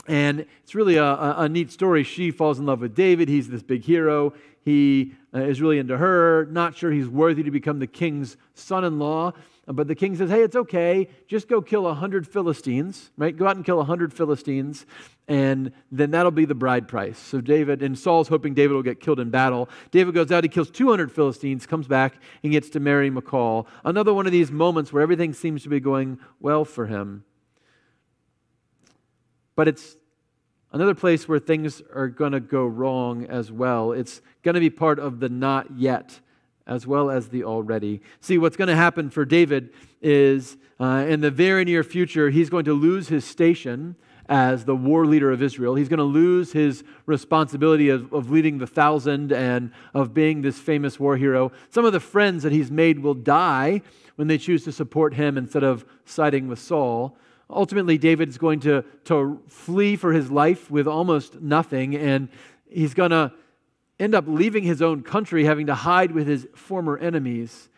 And 0.08 0.46
it's 0.62 0.74
really 0.74 0.96
a, 0.96 1.04
a, 1.04 1.34
a, 1.38 1.48
neat 1.48 1.70
story. 1.70 2.02
She 2.02 2.32
falls 2.32 2.58
in 2.58 2.66
love 2.66 2.80
with 2.80 2.94
David. 2.94 3.28
He's 3.28 3.48
this 3.48 3.62
big 3.62 3.84
hero. 3.84 4.34
He 4.64 5.14
uh, 5.32 5.40
is 5.40 5.60
really 5.60 5.78
into 5.78 5.96
her, 5.96 6.46
not 6.50 6.76
sure 6.76 6.90
he's 6.90 7.08
worthy 7.08 7.42
to 7.44 7.50
become 7.50 7.78
the 7.78 7.86
king's 7.86 8.36
son 8.54 8.84
in 8.84 8.98
law. 8.98 9.32
But 9.66 9.86
the 9.86 9.94
king 9.94 10.16
says, 10.16 10.28
hey, 10.28 10.42
it's 10.42 10.56
okay. 10.56 11.08
Just 11.28 11.46
go 11.46 11.62
kill 11.62 11.82
a 11.82 11.90
100 11.90 12.26
Philistines, 12.26 13.12
right? 13.16 13.36
Go 13.36 13.46
out 13.46 13.54
and 13.54 13.64
kill 13.64 13.76
a 13.76 13.78
100 13.78 14.12
Philistines, 14.12 14.86
and 15.28 15.70
then 15.92 16.10
that'll 16.10 16.32
be 16.32 16.44
the 16.46 16.54
bride 16.54 16.88
price. 16.88 17.16
So 17.16 17.40
David, 17.40 17.80
and 17.80 17.96
Saul's 17.96 18.26
hoping 18.26 18.54
David 18.54 18.74
will 18.74 18.82
get 18.82 18.98
killed 18.98 19.20
in 19.20 19.30
battle. 19.30 19.68
David 19.92 20.14
goes 20.14 20.32
out, 20.32 20.42
he 20.42 20.48
kills 20.48 20.68
200 20.68 21.12
Philistines, 21.12 21.64
comes 21.64 21.86
back, 21.86 22.14
and 22.42 22.50
gets 22.50 22.70
to 22.70 22.80
marry 22.80 23.08
Michal. 23.08 23.68
Another 23.84 24.12
one 24.12 24.26
of 24.26 24.32
these 24.32 24.50
moments 24.50 24.92
where 24.92 25.02
everything 25.02 25.32
seems 25.32 25.62
to 25.62 25.68
be 25.68 25.78
going 25.78 26.18
well 26.40 26.64
for 26.64 26.86
him. 26.86 27.24
But 29.54 29.68
it's 29.68 29.96
another 30.72 30.94
place 30.94 31.28
where 31.28 31.38
things 31.38 31.80
are 31.94 32.08
going 32.08 32.32
to 32.32 32.40
go 32.40 32.66
wrong 32.66 33.26
as 33.26 33.52
well. 33.52 33.92
It's 33.92 34.22
going 34.42 34.54
to 34.54 34.60
be 34.60 34.70
part 34.70 34.98
of 34.98 35.20
the 35.20 35.28
not 35.28 35.78
yet 35.78 36.18
as 36.66 36.86
well 36.86 37.10
as 37.10 37.28
the 37.28 37.44
already. 37.44 38.00
See, 38.20 38.38
what's 38.38 38.56
going 38.56 38.68
to 38.68 38.76
happen 38.76 39.10
for 39.10 39.24
David 39.24 39.70
is 40.00 40.56
uh, 40.80 41.04
in 41.08 41.20
the 41.20 41.30
very 41.30 41.64
near 41.64 41.82
future, 41.84 42.30
he's 42.30 42.50
going 42.50 42.64
to 42.64 42.72
lose 42.72 43.08
his 43.08 43.24
station 43.24 43.96
as 44.28 44.64
the 44.64 44.74
war 44.74 45.04
leader 45.04 45.30
of 45.30 45.42
Israel. 45.42 45.74
He's 45.74 45.88
going 45.88 45.98
to 45.98 46.04
lose 46.04 46.52
his 46.52 46.84
responsibility 47.06 47.88
of, 47.88 48.12
of 48.12 48.30
leading 48.30 48.58
the 48.58 48.66
thousand 48.66 49.32
and 49.32 49.72
of 49.94 50.14
being 50.14 50.42
this 50.42 50.58
famous 50.58 50.98
war 50.98 51.16
hero. 51.16 51.52
Some 51.70 51.84
of 51.84 51.92
the 51.92 52.00
friends 52.00 52.42
that 52.42 52.52
he's 52.52 52.70
made 52.70 53.00
will 53.00 53.14
die 53.14 53.82
when 54.16 54.28
they 54.28 54.38
choose 54.38 54.64
to 54.64 54.72
support 54.72 55.14
him 55.14 55.36
instead 55.36 55.62
of 55.62 55.84
siding 56.04 56.48
with 56.48 56.58
Saul. 56.58 57.16
Ultimately, 57.50 57.98
David 57.98 58.28
is 58.28 58.38
going 58.38 58.60
to, 58.60 58.84
to 59.04 59.40
flee 59.48 59.96
for 59.96 60.12
his 60.12 60.30
life 60.30 60.70
with 60.70 60.86
almost 60.86 61.40
nothing, 61.40 61.94
and 61.94 62.28
he's 62.68 62.94
going 62.94 63.10
to 63.10 63.32
end 64.02 64.14
up 64.14 64.24
leaving 64.26 64.64
his 64.64 64.82
own 64.82 65.02
country, 65.02 65.44
having 65.44 65.66
to 65.66 65.74
hide 65.74 66.10
with 66.10 66.26
his 66.26 66.46
former 66.54 66.98
enemies. 66.98 67.68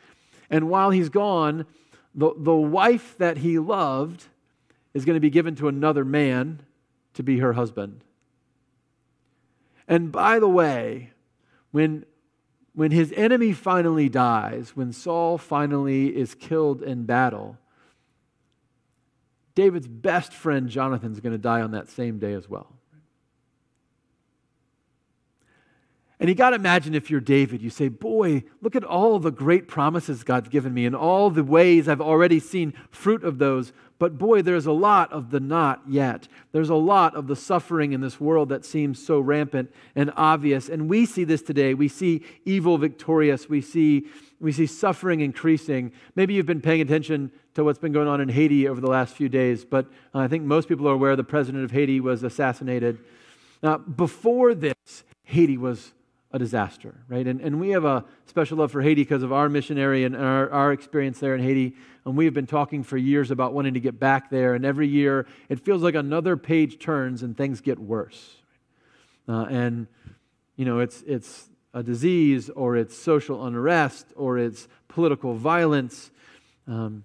And 0.48 0.70
while 0.70 0.90
he's 0.90 1.10
gone, 1.10 1.66
the, 2.14 2.32
the 2.36 2.54
wife 2.54 3.16
that 3.18 3.38
he 3.38 3.58
loved 3.58 4.24
is 4.94 5.04
going 5.04 5.16
to 5.16 5.20
be 5.20 5.30
given 5.30 5.54
to 5.56 5.68
another 5.68 6.04
man 6.04 6.62
to 7.12 7.22
be 7.22 7.40
her 7.40 7.52
husband. 7.52 8.02
And 9.86 10.10
by 10.10 10.38
the 10.38 10.48
way, 10.48 11.10
when, 11.72 12.06
when 12.74 12.90
his 12.90 13.12
enemy 13.16 13.52
finally 13.52 14.08
dies, 14.08 14.72
when 14.74 14.92
Saul 14.92 15.36
finally 15.36 16.16
is 16.16 16.34
killed 16.34 16.82
in 16.82 17.04
battle, 17.04 17.58
David's 19.54 19.86
best 19.86 20.32
friend 20.32 20.70
Jonathan 20.70 21.12
is 21.12 21.20
going 21.20 21.32
to 21.32 21.38
die 21.38 21.60
on 21.60 21.72
that 21.72 21.88
same 21.88 22.18
day 22.18 22.32
as 22.32 22.48
well. 22.48 22.72
And 26.24 26.30
you 26.30 26.34
got 26.34 26.50
to 26.50 26.56
imagine 26.56 26.94
if 26.94 27.10
you're 27.10 27.20
David, 27.20 27.60
you 27.60 27.68
say, 27.68 27.88
Boy, 27.88 28.44
look 28.62 28.74
at 28.74 28.82
all 28.82 29.18
the 29.18 29.30
great 29.30 29.68
promises 29.68 30.24
God's 30.24 30.48
given 30.48 30.72
me 30.72 30.86
and 30.86 30.96
all 30.96 31.28
the 31.28 31.44
ways 31.44 31.86
I've 31.86 32.00
already 32.00 32.40
seen 32.40 32.72
fruit 32.90 33.22
of 33.22 33.36
those. 33.36 33.74
But 33.98 34.16
boy, 34.16 34.40
there's 34.40 34.64
a 34.64 34.72
lot 34.72 35.12
of 35.12 35.30
the 35.30 35.38
not 35.38 35.82
yet. 35.86 36.26
There's 36.52 36.70
a 36.70 36.76
lot 36.76 37.14
of 37.14 37.26
the 37.26 37.36
suffering 37.36 37.92
in 37.92 38.00
this 38.00 38.18
world 38.18 38.48
that 38.48 38.64
seems 38.64 39.04
so 39.04 39.20
rampant 39.20 39.70
and 39.94 40.10
obvious. 40.16 40.70
And 40.70 40.88
we 40.88 41.04
see 41.04 41.24
this 41.24 41.42
today. 41.42 41.74
We 41.74 41.88
see 41.88 42.22
evil 42.46 42.78
victorious. 42.78 43.50
We 43.50 43.60
see, 43.60 44.06
we 44.40 44.50
see 44.50 44.64
suffering 44.64 45.20
increasing. 45.20 45.92
Maybe 46.16 46.32
you've 46.32 46.46
been 46.46 46.62
paying 46.62 46.80
attention 46.80 47.32
to 47.52 47.64
what's 47.64 47.78
been 47.78 47.92
going 47.92 48.08
on 48.08 48.22
in 48.22 48.30
Haiti 48.30 48.66
over 48.66 48.80
the 48.80 48.88
last 48.88 49.14
few 49.14 49.28
days, 49.28 49.66
but 49.66 49.88
I 50.14 50.28
think 50.28 50.44
most 50.44 50.70
people 50.70 50.88
are 50.88 50.94
aware 50.94 51.16
the 51.16 51.22
president 51.22 51.64
of 51.64 51.70
Haiti 51.72 52.00
was 52.00 52.22
assassinated. 52.22 52.98
Now, 53.62 53.76
before 53.76 54.54
this, 54.54 55.04
Haiti 55.24 55.58
was 55.58 55.92
a 56.34 56.38
disaster, 56.38 56.96
right? 57.06 57.28
And, 57.28 57.40
and 57.40 57.60
we 57.60 57.70
have 57.70 57.84
a 57.84 58.04
special 58.26 58.58
love 58.58 58.72
for 58.72 58.82
Haiti 58.82 59.02
because 59.02 59.22
of 59.22 59.32
our 59.32 59.48
missionary 59.48 60.02
and 60.02 60.16
our, 60.16 60.50
our 60.50 60.72
experience 60.72 61.20
there 61.20 61.32
in 61.36 61.40
Haiti. 61.40 61.76
And 62.04 62.16
we 62.16 62.24
have 62.24 62.34
been 62.34 62.48
talking 62.48 62.82
for 62.82 62.96
years 62.96 63.30
about 63.30 63.54
wanting 63.54 63.74
to 63.74 63.80
get 63.80 64.00
back 64.00 64.30
there. 64.30 64.56
And 64.56 64.64
every 64.64 64.88
year, 64.88 65.28
it 65.48 65.60
feels 65.60 65.80
like 65.80 65.94
another 65.94 66.36
page 66.36 66.80
turns 66.80 67.22
and 67.22 67.36
things 67.36 67.60
get 67.60 67.78
worse. 67.78 68.34
Uh, 69.28 69.46
and, 69.48 69.86
you 70.56 70.64
know, 70.64 70.80
it's, 70.80 71.02
it's 71.06 71.48
a 71.72 71.84
disease 71.84 72.50
or 72.50 72.76
it's 72.76 72.98
social 72.98 73.46
unrest 73.46 74.06
or 74.16 74.36
it's 74.36 74.66
political 74.88 75.34
violence. 75.34 76.10
Um, 76.66 77.04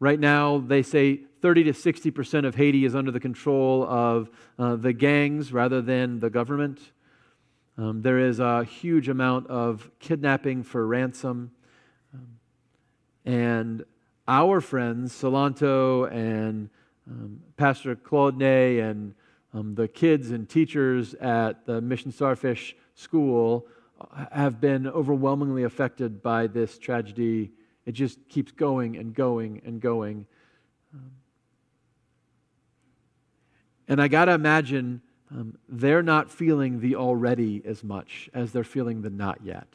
right 0.00 0.18
now, 0.18 0.58
they 0.58 0.82
say 0.82 1.20
30 1.42 1.62
to 1.64 1.72
60% 1.72 2.44
of 2.44 2.56
Haiti 2.56 2.84
is 2.84 2.96
under 2.96 3.12
the 3.12 3.20
control 3.20 3.84
of 3.84 4.30
uh, 4.58 4.74
the 4.74 4.92
gangs 4.92 5.52
rather 5.52 5.80
than 5.80 6.18
the 6.18 6.28
government. 6.28 6.80
Um, 7.76 8.02
there 8.02 8.18
is 8.18 8.38
a 8.38 8.62
huge 8.62 9.08
amount 9.08 9.48
of 9.48 9.90
kidnapping 9.98 10.62
for 10.62 10.86
ransom. 10.86 11.50
Um, 12.12 12.38
and 13.24 13.84
our 14.28 14.60
friends, 14.60 15.12
Solanto 15.12 16.10
and 16.12 16.70
um, 17.10 17.40
Pastor 17.56 17.96
Claude 17.96 18.38
Ney 18.38 18.78
and 18.78 19.14
um, 19.52 19.74
the 19.74 19.88
kids 19.88 20.30
and 20.30 20.48
teachers 20.48 21.14
at 21.14 21.66
the 21.66 21.80
Mission 21.80 22.12
Starfish 22.12 22.76
School 22.94 23.66
uh, 24.00 24.26
have 24.30 24.60
been 24.60 24.86
overwhelmingly 24.86 25.64
affected 25.64 26.22
by 26.22 26.46
this 26.46 26.78
tragedy. 26.78 27.50
It 27.86 27.92
just 27.92 28.28
keeps 28.28 28.52
going 28.52 28.96
and 28.96 29.12
going 29.14 29.62
and 29.64 29.80
going. 29.80 30.26
Um, 30.94 31.10
and 33.88 34.00
I 34.00 34.06
got 34.06 34.26
to 34.26 34.32
imagine 34.32 35.02
um, 35.34 35.58
they're 35.68 36.02
not 36.02 36.30
feeling 36.30 36.80
the 36.80 36.94
already 36.94 37.60
as 37.64 37.82
much 37.82 38.30
as 38.32 38.52
they're 38.52 38.62
feeling 38.62 39.02
the 39.02 39.10
not 39.10 39.40
yet. 39.42 39.66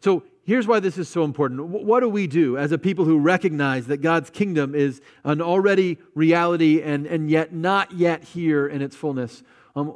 So 0.00 0.22
here's 0.44 0.66
why 0.66 0.80
this 0.80 0.96
is 0.96 1.08
so 1.08 1.24
important. 1.24 1.66
What 1.66 2.00
do 2.00 2.08
we 2.08 2.26
do 2.26 2.56
as 2.56 2.72
a 2.72 2.78
people 2.78 3.04
who 3.04 3.18
recognize 3.18 3.88
that 3.88 3.98
God's 3.98 4.30
kingdom 4.30 4.74
is 4.74 5.00
an 5.24 5.42
already 5.42 5.98
reality 6.14 6.80
and, 6.80 7.06
and 7.06 7.28
yet 7.28 7.52
not 7.52 7.92
yet 7.92 8.22
here 8.22 8.66
in 8.66 8.82
its 8.82 8.94
fullness? 8.94 9.42
Um, 9.74 9.88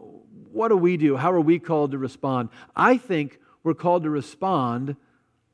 what 0.52 0.68
do 0.68 0.76
we 0.76 0.96
do? 0.96 1.16
How 1.16 1.32
are 1.32 1.40
we 1.40 1.58
called 1.58 1.92
to 1.92 1.98
respond? 1.98 2.48
I 2.74 2.96
think 2.96 3.38
we're 3.62 3.74
called 3.74 4.02
to 4.02 4.10
respond 4.10 4.96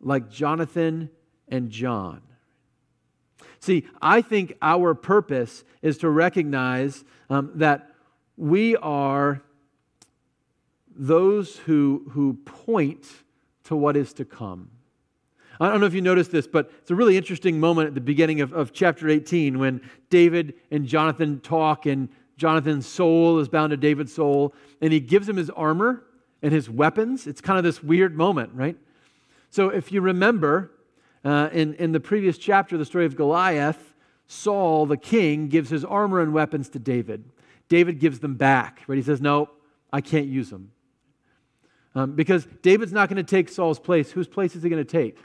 like 0.00 0.30
Jonathan 0.30 1.10
and 1.48 1.70
John. 1.70 2.22
See, 3.60 3.86
I 4.00 4.22
think 4.22 4.54
our 4.62 4.94
purpose 4.94 5.64
is 5.82 5.98
to 5.98 6.08
recognize 6.08 7.04
um, 7.28 7.52
that 7.56 7.89
we 8.40 8.74
are 8.76 9.42
those 10.96 11.58
who, 11.58 12.06
who 12.12 12.34
point 12.44 13.06
to 13.64 13.76
what 13.76 13.96
is 13.98 14.14
to 14.14 14.24
come. 14.24 14.70
I 15.60 15.68
don't 15.68 15.80
know 15.80 15.86
if 15.86 15.92
you 15.92 16.00
noticed 16.00 16.32
this, 16.32 16.46
but 16.46 16.72
it's 16.80 16.90
a 16.90 16.94
really 16.94 17.18
interesting 17.18 17.60
moment 17.60 17.88
at 17.88 17.94
the 17.94 18.00
beginning 18.00 18.40
of, 18.40 18.54
of 18.54 18.72
chapter 18.72 19.10
18 19.10 19.58
when 19.58 19.82
David 20.08 20.54
and 20.70 20.86
Jonathan 20.86 21.40
talk, 21.40 21.84
and 21.84 22.08
Jonathan's 22.38 22.86
soul 22.86 23.38
is 23.40 23.48
bound 23.50 23.72
to 23.72 23.76
David's 23.76 24.14
soul, 24.14 24.54
and 24.80 24.90
he 24.90 25.00
gives 25.00 25.28
him 25.28 25.36
his 25.36 25.50
armor 25.50 26.02
and 26.40 26.50
his 26.50 26.70
weapons. 26.70 27.26
It's 27.26 27.42
kind 27.42 27.58
of 27.58 27.64
this 27.64 27.82
weird 27.82 28.16
moment, 28.16 28.52
right? 28.54 28.76
So 29.50 29.68
if 29.68 29.92
you 29.92 30.00
remember, 30.00 30.70
uh, 31.26 31.50
in, 31.52 31.74
in 31.74 31.92
the 31.92 32.00
previous 32.00 32.38
chapter, 32.38 32.78
the 32.78 32.86
story 32.86 33.04
of 33.04 33.16
Goliath, 33.16 33.92
Saul, 34.28 34.86
the 34.86 34.96
king, 34.96 35.48
gives 35.48 35.68
his 35.68 35.84
armor 35.84 36.20
and 36.20 36.32
weapons 36.32 36.70
to 36.70 36.78
David. 36.78 37.22
David 37.70 38.00
gives 38.00 38.18
them 38.18 38.34
back, 38.34 38.82
right? 38.86 38.96
He 38.96 39.02
says, 39.02 39.22
No, 39.22 39.48
I 39.90 40.02
can't 40.02 40.26
use 40.26 40.50
them. 40.50 40.72
Um, 41.94 42.12
because 42.12 42.46
David's 42.62 42.92
not 42.92 43.08
going 43.08 43.16
to 43.16 43.28
take 43.28 43.48
Saul's 43.48 43.80
place. 43.80 44.10
Whose 44.10 44.28
place 44.28 44.54
is 44.54 44.62
he 44.62 44.68
going 44.68 44.84
to 44.84 44.90
take? 44.90 45.16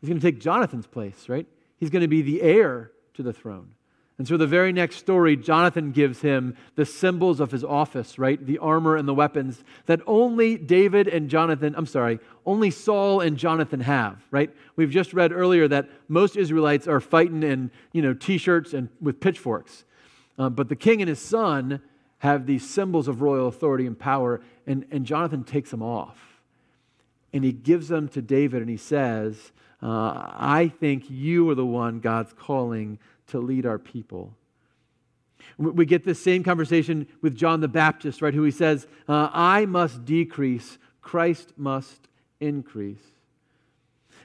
He's 0.00 0.08
going 0.08 0.20
to 0.20 0.26
take 0.26 0.40
Jonathan's 0.40 0.86
place, 0.86 1.28
right? 1.28 1.46
He's 1.78 1.90
going 1.90 2.02
to 2.02 2.08
be 2.08 2.22
the 2.22 2.42
heir 2.42 2.90
to 3.14 3.22
the 3.22 3.32
throne. 3.32 3.70
And 4.18 4.28
so 4.28 4.36
the 4.36 4.46
very 4.46 4.72
next 4.72 4.96
story, 4.96 5.36
Jonathan 5.36 5.90
gives 5.90 6.20
him 6.20 6.56
the 6.74 6.84
symbols 6.84 7.40
of 7.40 7.50
his 7.50 7.64
office, 7.64 8.18
right? 8.18 8.44
The 8.44 8.58
armor 8.58 8.96
and 8.96 9.08
the 9.08 9.14
weapons 9.14 9.64
that 9.86 10.00
only 10.06 10.56
David 10.56 11.08
and 11.08 11.30
Jonathan, 11.30 11.74
I'm 11.76 11.86
sorry, 11.86 12.20
only 12.44 12.70
Saul 12.70 13.20
and 13.20 13.36
Jonathan 13.36 13.80
have, 13.80 14.22
right? 14.30 14.54
We've 14.76 14.90
just 14.90 15.14
read 15.14 15.32
earlier 15.32 15.66
that 15.68 15.88
most 16.08 16.36
Israelites 16.36 16.86
are 16.86 17.00
fighting 17.00 17.42
in, 17.42 17.70
you 17.92 18.02
know, 18.02 18.12
t-shirts 18.12 18.74
and 18.74 18.90
with 19.00 19.18
pitchforks. 19.18 19.84
Uh, 20.38 20.48
but 20.48 20.68
the 20.68 20.76
king 20.76 21.00
and 21.00 21.08
his 21.08 21.20
son 21.20 21.80
have 22.18 22.46
these 22.46 22.68
symbols 22.68 23.08
of 23.08 23.20
royal 23.20 23.48
authority 23.48 23.86
and 23.86 23.98
power, 23.98 24.40
and, 24.66 24.86
and 24.90 25.04
Jonathan 25.04 25.44
takes 25.44 25.70
them 25.70 25.82
off. 25.82 26.18
And 27.32 27.42
he 27.42 27.52
gives 27.52 27.88
them 27.88 28.08
to 28.10 28.22
David, 28.22 28.60
and 28.60 28.70
he 28.70 28.76
says, 28.76 29.52
uh, 29.82 30.30
I 30.34 30.72
think 30.78 31.10
you 31.10 31.50
are 31.50 31.54
the 31.54 31.66
one 31.66 31.98
God's 32.00 32.32
calling 32.32 32.98
to 33.28 33.40
lead 33.40 33.66
our 33.66 33.78
people. 33.78 34.34
We 35.58 35.84
get 35.84 36.04
this 36.04 36.22
same 36.22 36.44
conversation 36.44 37.08
with 37.20 37.36
John 37.36 37.60
the 37.60 37.68
Baptist, 37.68 38.22
right, 38.22 38.32
who 38.32 38.44
he 38.44 38.50
says, 38.52 38.86
uh, 39.08 39.28
I 39.32 39.66
must 39.66 40.04
decrease, 40.04 40.78
Christ 41.00 41.52
must 41.56 42.08
increase. 42.40 43.02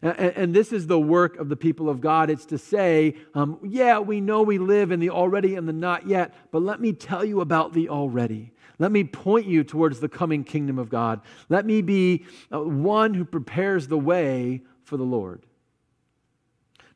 And, 0.01 0.53
this 0.53 0.71
is 0.71 0.87
the 0.87 0.99
work 0.99 1.37
of 1.37 1.49
the 1.49 1.55
people 1.55 1.89
of 1.89 2.01
God. 2.01 2.29
It's 2.29 2.45
to 2.47 2.57
say, 2.57 3.15
um, 3.33 3.59
yeah, 3.63 3.99
we 3.99 4.21
know 4.21 4.41
we 4.41 4.57
live 4.57 4.91
in 4.91 4.99
the 4.99 5.09
already 5.09 5.55
and 5.55 5.67
the 5.67 5.73
not 5.73 6.07
yet, 6.07 6.33
but 6.51 6.61
let 6.61 6.79
me 6.79 6.93
tell 6.93 7.25
you 7.25 7.41
about 7.41 7.73
the 7.73 7.89
already. 7.89 8.53
Let 8.79 8.91
me 8.91 9.03
point 9.03 9.47
you 9.47 9.63
towards 9.63 9.99
the 9.99 10.09
coming 10.09 10.43
kingdom 10.43 10.77
of 10.77 10.89
God. 10.89 11.21
Let 11.49 11.65
me 11.65 11.81
be 11.81 12.25
uh, 12.53 12.61
one 12.61 13.13
who 13.15 13.25
prepares 13.25 13.87
the 13.87 13.97
way 13.97 14.61
for 14.83 14.97
the 14.97 15.03
Lord 15.03 15.43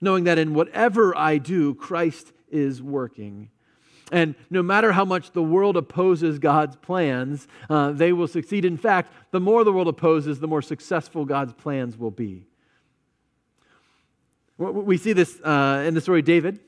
knowing 0.01 0.23
that 0.23 0.39
in 0.39 0.53
whatever 0.53 1.15
I 1.15 1.37
do, 1.37 1.75
Christ 1.75 2.33
is 2.49 2.81
working. 2.81 3.49
And 4.11 4.35
no 4.49 4.61
matter 4.61 4.91
how 4.91 5.05
much 5.05 5.31
the 5.31 5.43
world 5.43 5.77
opposes 5.77 6.39
God's 6.39 6.75
plans, 6.75 7.47
uh, 7.69 7.91
they 7.91 8.11
will 8.11 8.27
succeed. 8.27 8.65
In 8.65 8.75
fact, 8.75 9.13
the 9.31 9.39
more 9.39 9.63
the 9.63 9.71
world 9.71 9.87
opposes, 9.87 10.39
the 10.39 10.47
more 10.47 10.61
successful 10.61 11.23
God's 11.23 11.53
plans 11.53 11.97
will 11.97 12.11
be. 12.11 12.45
We 14.61 14.97
see 14.97 15.13
this 15.13 15.39
uh, 15.41 15.83
in 15.87 15.95
the 15.95 16.01
story 16.01 16.19
of 16.19 16.25
David 16.25 16.59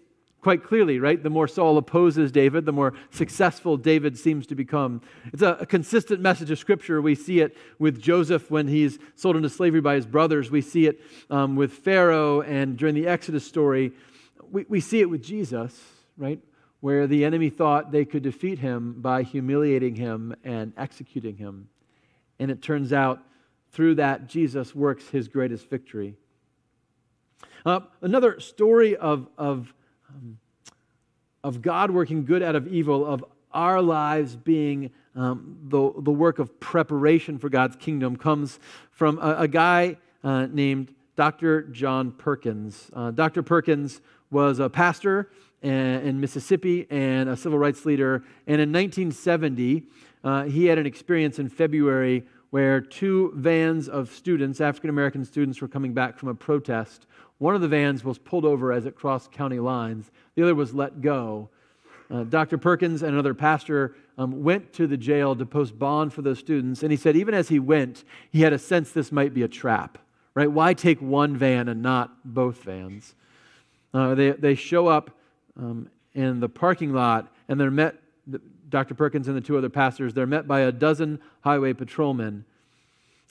quite 0.42 0.64
clearly, 0.64 1.00
right? 1.00 1.24
The 1.24 1.30
more 1.30 1.48
Saul 1.48 1.78
opposes 1.78 2.32
David, 2.32 2.66
the 2.66 2.74
more 2.74 2.94
successful 3.12 3.78
David 3.78 4.18
seems 4.18 4.46
to 4.48 4.56
become. 4.56 5.02
It's 5.32 5.42
a, 5.42 5.54
a, 5.62 5.66
consistent 5.66 6.20
message 6.20 6.52
of 6.52 6.60
Scripture. 6.60 7.02
We 7.02 7.16
see 7.16 7.40
it 7.40 7.56
with 7.80 8.02
Joseph 8.02 8.52
when 8.52 8.68
he's 8.68 9.00
sold 9.16 9.38
into 9.38 9.50
slavery 9.50 9.80
by 9.80 9.96
his 9.96 10.06
brothers. 10.06 10.52
We 10.52 10.60
see 10.62 10.88
it 10.88 11.00
um, 11.30 11.56
with 11.56 11.72
Pharaoh 11.72 12.42
and 12.42 12.76
during 12.76 12.94
the 12.94 13.08
Exodus 13.08 13.46
story. 13.48 13.94
We, 14.52 14.66
we 14.68 14.82
see 14.82 15.00
it 15.00 15.10
with 15.10 15.24
Jesus, 15.24 15.80
right? 16.18 16.40
Where 16.82 17.08
the 17.08 17.24
enemy 17.24 17.50
thought 17.50 17.92
they 17.92 18.04
could 18.04 18.24
defeat 18.24 18.60
him 18.60 18.96
by 19.02 19.24
humiliating 19.24 19.96
him 19.96 20.36
and 20.44 20.74
executing 20.76 21.38
him. 21.38 21.70
And 22.38 22.52
it 22.52 22.62
turns 22.62 22.92
out 22.92 23.22
through 23.72 23.96
that, 23.96 24.28
Jesus 24.28 24.76
works 24.76 25.08
his 25.08 25.30
greatest 25.30 25.70
victory. 25.70 26.18
Uh, 27.66 27.80
another 28.02 28.40
story 28.40 28.96
of, 28.96 29.28
of 29.38 29.74
um, 30.10 30.38
of 31.44 31.62
God 31.62 31.92
working 31.92 32.26
good 32.26 32.42
out 32.42 32.56
of 32.56 32.68
evil, 32.68 33.06
of 33.06 33.24
our 33.54 33.82
lives 33.82 34.36
being 34.36 34.92
um, 35.16 35.58
the, 35.66 35.92
the 36.00 36.12
work 36.12 36.40
of 36.40 36.60
preparation 36.60 37.38
for 37.38 37.50
God's 37.50 37.76
kingdom, 37.76 38.16
comes 38.16 38.60
from 38.92 39.20
a, 39.20 39.36
a 39.40 39.48
guy 39.48 39.98
uh, 40.24 40.48
named 40.48 40.94
Dr. 41.16 41.64
John 41.64 42.12
Perkins. 42.12 42.90
Uh, 42.94 43.12
Dr. 43.12 43.44
Perkins 43.44 44.02
was 44.32 44.60
a 44.60 44.70
pastor 44.70 45.30
in, 45.62 46.20
Mississippi 46.20 46.88
and 46.90 47.30
a 47.30 47.38
civil 47.38 47.60
rights 47.60 47.86
leader. 47.86 48.24
And 48.48 48.60
in 48.60 48.72
1970, 48.72 49.84
uh, 50.24 50.44
he 50.46 50.66
had 50.66 50.78
an 50.78 50.86
experience 50.86 51.40
in 51.40 51.50
February 51.50 52.24
where 52.50 52.82
two 52.82 53.32
vans 53.36 53.88
of 53.88 54.12
students, 54.12 54.62
African 54.62 54.90
American 54.90 55.26
students, 55.26 55.62
were 55.62 55.68
coming 55.68 55.94
back 55.94 56.18
from 56.18 56.30
a 56.30 56.36
protest 56.36 57.06
one 57.38 57.56
of 57.56 57.62
the 57.62 57.68
vans 57.68 58.04
was 58.04 58.18
pulled 58.18 58.46
over 58.46 58.72
as 58.72 58.86
it 58.86 58.96
crossed 58.96 59.32
county 59.32 59.60
lines, 59.60 60.12
the 60.36 60.44
other 60.44 60.56
was 60.56 60.74
let 60.74 61.02
go. 61.02 61.50
Uh, 62.10 62.24
Dr. 62.24 62.58
Perkins 62.58 63.02
and 63.02 63.14
another 63.14 63.34
pastor 63.34 63.96
um, 64.18 64.44
went 64.44 64.74
to 64.74 64.88
the 64.88 64.98
jail 64.98 65.36
to 65.36 65.46
post 65.46 65.78
bond 65.78 66.14
for 66.14 66.22
those 66.22 66.40
students, 66.40 66.84
and 66.84 66.92
he 66.92 66.98
said, 66.98 67.16
even 67.16 67.34
as 67.34 67.50
he 67.50 67.60
went, 67.60 68.04
he 68.32 68.42
had 68.42 68.54
a 68.54 68.60
sense 68.60 68.92
this 68.92 69.12
might 69.12 69.34
be 69.34 69.44
a 69.44 69.48
trap, 69.48 69.98
right? 70.36 70.52
Why 70.52 70.74
take 70.74 71.02
one 71.02 71.36
van 71.36 71.68
and 71.70 71.82
not 71.82 72.12
both 72.24 72.64
vans? 72.64 73.16
Uh, 73.94 74.16
they, 74.16 74.32
they 74.32 74.56
show 74.56 74.88
up 74.88 75.12
um, 75.58 75.90
in 76.14 76.40
the 76.40 76.50
parking 76.50 76.94
lot, 76.94 77.34
and 77.48 77.60
they're 77.60 77.72
met, 77.72 77.96
Dr. 78.70 78.94
Perkins 78.94 79.28
and 79.28 79.36
the 79.36 79.42
two 79.42 79.58
other 79.58 79.70
pastors, 79.70 80.14
they're 80.14 80.28
met 80.28 80.48
by 80.48 80.62
a 80.62 80.72
dozen 80.72 81.20
highway 81.42 81.74
patrolmen 81.74 82.46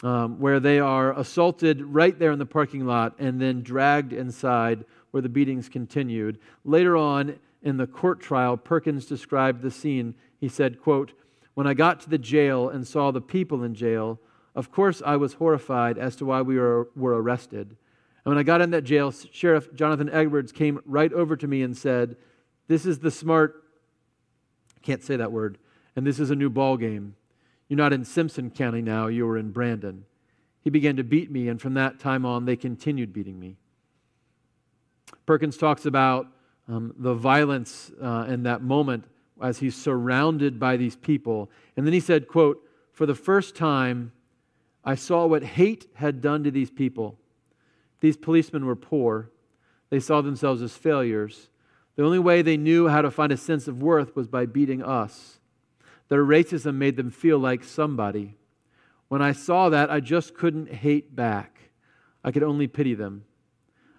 um, 0.03 0.41
where 0.41 0.61
they 0.61 0.79
are 0.79 1.17
assaulted 1.19 1.81
right 1.83 2.19
there 2.19 2.33
in 2.33 2.39
the 2.39 2.47
parking 2.47 2.87
lot 2.87 3.15
and 3.19 3.41
then 3.41 3.63
dragged 3.63 4.13
inside 4.13 4.85
where 5.13 5.23
the 5.23 5.29
beatings 5.29 5.69
continued. 5.69 6.39
Later 6.65 6.97
on 6.97 7.39
in 7.63 7.77
the 7.77 7.87
court 7.87 8.21
trial, 8.21 8.57
Perkins 8.57 9.07
described 9.07 9.63
the 9.63 9.71
scene. 9.71 10.15
He 10.41 10.49
said, 10.49 10.81
quote, 10.81 11.13
When 11.55 11.67
I 11.67 11.75
got 11.75 12.01
to 12.01 12.11
the 12.11 12.19
jail 12.19 12.69
and 12.69 12.87
saw 12.87 13.11
the 13.11 13.21
people 13.21 13.63
in 13.63 13.75
jail, 13.75 14.19
of 14.55 14.73
course 14.73 15.01
I 15.05 15.17
was 15.17 15.35
horrified 15.35 15.99
as 15.99 16.17
to 16.17 16.27
why 16.27 16.43
we 16.43 16.59
were, 16.59 16.89
were 16.97 17.21
arrested. 17.21 17.77
And 18.25 18.31
when 18.31 18.39
I 18.39 18.43
got 18.43 18.61
in 18.61 18.71
that 18.71 18.83
jail, 18.83 19.13
Sheriff 19.13 19.73
Jonathan 19.75 20.09
Edwards 20.11 20.53
came 20.53 20.81
right 20.85 21.13
over 21.13 21.37
to 21.37 21.47
me 21.47 21.63
and 21.63 21.77
said, 21.77 22.17
This 22.67 22.87
is 22.87 22.99
the 22.99 23.11
smart, 23.11 23.63
can't 24.83 25.03
say 25.03 25.17
that 25.17 25.33
word, 25.33 25.59
and 25.95 26.07
this 26.07 26.19
is 26.19 26.31
a 26.31 26.37
new 26.37 26.51
ball 26.51 26.77
game. 26.77 27.15
You're 27.73 27.79
not 27.79 27.95
in 27.95 28.05
Simpson 28.05 28.51
County 28.51 28.83
now, 28.83 29.07
you 29.07 29.27
are 29.27 29.39
in 29.39 29.51
Brandon. 29.51 30.05
He 30.61 30.69
began 30.69 30.97
to 30.97 31.03
beat 31.03 31.31
me, 31.31 31.49
and 31.49 31.59
from 31.59 31.73
that 31.73 31.99
time 31.99 32.27
on, 32.27 32.45
they 32.45 32.55
continued 32.55 33.15
beating 33.15 33.41
me. 33.41 33.57
Perkins 35.25 35.57
talks 35.57 35.87
about 35.87 36.27
um, 36.69 36.93
the 36.99 37.15
violence 37.15 37.91
uh, 37.99 38.27
in 38.29 38.43
that 38.43 38.61
moment 38.61 39.05
as 39.41 39.61
he's 39.61 39.75
surrounded 39.75 40.61
by 40.61 40.77
these 40.77 40.97
people. 40.97 41.51
And 41.75 41.87
then 41.87 41.95
he 41.95 42.01
said, 42.01 42.29
quote, 42.29 42.63
For 42.93 43.07
the 43.07 43.15
first 43.15 43.57
time, 43.57 44.13
I 44.85 44.95
saw 44.95 45.25
what 45.25 45.43
hate 45.43 45.87
had 45.95 46.21
done 46.21 46.45
to 46.45 46.51
these 46.51 46.71
people. 46.71 47.19
These 48.01 48.19
policemen 48.19 48.67
were 48.67 48.77
poor. 48.77 49.31
They 49.89 49.99
saw 49.99 50.21
themselves 50.21 50.61
as 50.61 50.75
failures. 50.75 51.49
The 51.97 52.05
only 52.05 52.19
way 52.19 52.43
they 52.43 52.59
knew 52.59 52.89
how 52.89 53.01
to 53.01 53.11
find 53.11 53.33
a 53.33 53.39
sense 53.39 53.67
of 53.67 53.83
worth 53.83 54.15
was 54.15 54.29
by 54.29 54.45
beating 54.45 54.83
us. 54.83 55.39
Their 56.13 56.27
racism 56.27 56.75
made 56.75 56.97
them 56.97 57.11
feel 57.11 57.39
like 57.39 57.65
somebody. 57.65 58.35
When 59.09 59.23
I 59.23 59.33
saw 59.33 59.71
that, 59.71 59.91
I 59.91 60.01
just 60.01 60.35
couldn't 60.35 60.71
hate 60.71 61.17
back. 61.17 61.59
I 62.23 62.31
could 62.33 62.43
only 62.43 62.67
pity 62.67 62.93
them. 62.93 63.25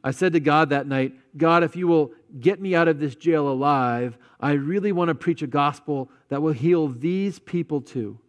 I 0.03 0.11
said 0.11 0.33
to 0.33 0.39
God 0.39 0.69
that 0.69 0.85
night, 0.85 1.15
God, 1.35 1.63
if 1.63 1.75
you 1.75 1.87
will 1.87 2.11
get 2.39 2.61
me 2.61 2.75
out 2.75 2.87
of 2.87 2.99
this 2.99 3.15
jail 3.15 3.47
alive, 3.47 4.19
I 4.39 4.51
really 4.51 4.91
want 4.91 5.07
to 5.07 5.15
preach 5.15 5.41
a 5.41 5.47
gospel 5.47 6.07
that 6.29 6.43
will 6.43 6.51
heal 6.51 6.87
these 6.87 7.39
people 7.39 7.81
too. 7.81 8.19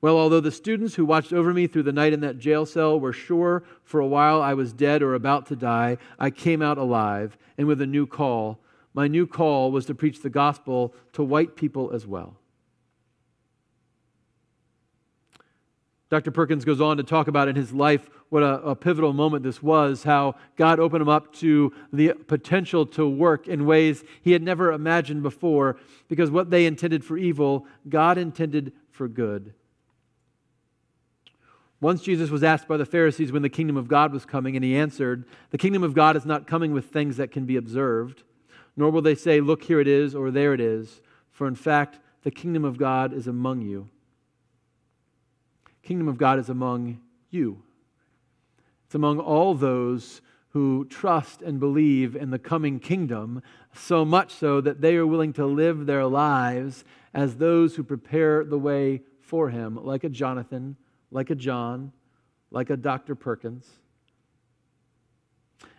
Well, 0.00 0.16
although 0.16 0.40
the 0.40 0.50
students 0.50 0.94
who 0.94 1.04
watched 1.04 1.34
over 1.34 1.52
me 1.52 1.66
through 1.66 1.82
the 1.82 1.92
night 1.92 2.14
in 2.14 2.20
that 2.20 2.38
jail 2.38 2.64
cell 2.64 2.98
were 2.98 3.12
sure 3.12 3.62
for 3.84 4.00
a 4.00 4.06
while 4.06 4.40
I 4.40 4.54
was 4.54 4.72
dead 4.72 5.02
or 5.02 5.12
about 5.12 5.48
to 5.48 5.54
die, 5.54 5.98
I 6.18 6.30
came 6.30 6.62
out 6.62 6.78
alive 6.78 7.36
and 7.58 7.66
with 7.66 7.82
a 7.82 7.86
new 7.86 8.06
call. 8.06 8.58
My 8.94 9.08
new 9.08 9.26
call 9.26 9.70
was 9.70 9.86
to 9.86 9.94
preach 9.94 10.22
the 10.22 10.30
gospel 10.30 10.94
to 11.14 11.22
white 11.22 11.56
people 11.56 11.92
as 11.92 12.06
well. 12.06 12.36
Dr. 16.10 16.30
Perkins 16.30 16.66
goes 16.66 16.82
on 16.82 16.98
to 16.98 17.02
talk 17.02 17.26
about 17.26 17.48
in 17.48 17.56
his 17.56 17.72
life 17.72 18.10
what 18.28 18.42
a, 18.42 18.60
a, 18.62 18.76
pivotal 18.76 19.14
moment 19.14 19.42
this 19.42 19.62
was, 19.62 20.02
how 20.02 20.34
God 20.56 20.78
opened 20.78 21.00
him 21.00 21.08
up 21.08 21.32
to 21.36 21.72
the 21.90 22.12
potential 22.12 22.84
to 22.88 23.08
work 23.08 23.48
in 23.48 23.64
ways 23.64 24.04
he 24.20 24.32
had 24.32 24.42
never 24.42 24.72
imagined 24.72 25.22
before, 25.22 25.78
because 26.08 26.30
what 26.30 26.50
they 26.50 26.66
intended 26.66 27.02
for 27.02 27.16
evil, 27.16 27.66
God 27.88 28.18
intended 28.18 28.74
for 28.90 29.08
good. 29.08 29.54
Once 31.80 32.02
Jesus 32.02 32.28
was 32.28 32.44
asked 32.44 32.68
by 32.68 32.76
the 32.76 32.84
Pharisees 32.84 33.32
when 33.32 33.42
the 33.42 33.48
kingdom 33.48 33.78
of 33.78 33.88
God 33.88 34.12
was 34.12 34.26
coming, 34.26 34.54
and 34.54 34.64
he 34.64 34.76
answered, 34.76 35.24
The 35.48 35.58
kingdom 35.58 35.82
of 35.82 35.94
God 35.94 36.14
is 36.14 36.26
not 36.26 36.46
coming 36.46 36.72
with 36.72 36.86
things 36.86 37.16
that 37.16 37.32
can 37.32 37.46
be 37.46 37.56
observed, 37.56 38.22
nor 38.76 38.90
will 38.90 39.02
they 39.02 39.14
say, 39.14 39.40
Look, 39.40 39.62
here 39.64 39.80
it 39.80 39.88
is, 39.88 40.14
or 40.14 40.30
there 40.30 40.54
it 40.54 40.60
is, 40.60 41.00
for 41.30 41.46
in 41.46 41.54
fact, 41.54 41.98
the 42.22 42.30
kingdom 42.30 42.64
of 42.64 42.78
God 42.78 43.12
is 43.12 43.26
among 43.26 43.62
you 43.62 43.88
kingdom 45.82 46.08
of 46.08 46.16
God 46.16 46.38
is 46.38 46.48
among 46.48 47.00
you. 47.30 47.62
It's 48.86 48.94
among 48.94 49.18
all 49.18 49.54
those 49.54 50.22
who 50.50 50.84
trust 50.86 51.42
and 51.42 51.58
believe 51.58 52.14
in 52.14 52.30
the 52.30 52.38
coming 52.38 52.78
kingdom, 52.78 53.42
so 53.74 54.04
much 54.04 54.32
so 54.32 54.60
that 54.60 54.80
they 54.80 54.96
are 54.96 55.06
willing 55.06 55.32
to 55.32 55.46
live 55.46 55.86
their 55.86 56.04
lives 56.04 56.84
as 57.14 57.36
those 57.36 57.74
who 57.74 57.82
prepare 57.82 58.44
the 58.44 58.58
way 58.58 59.00
for 59.20 59.48
him, 59.48 59.82
like 59.82 60.04
a 60.04 60.08
Jonathan, 60.08 60.76
like 61.10 61.30
a 61.30 61.34
John, 61.34 61.92
like 62.50 62.70
a 62.70 62.76
Dr. 62.76 63.14
Perkins. 63.14 63.66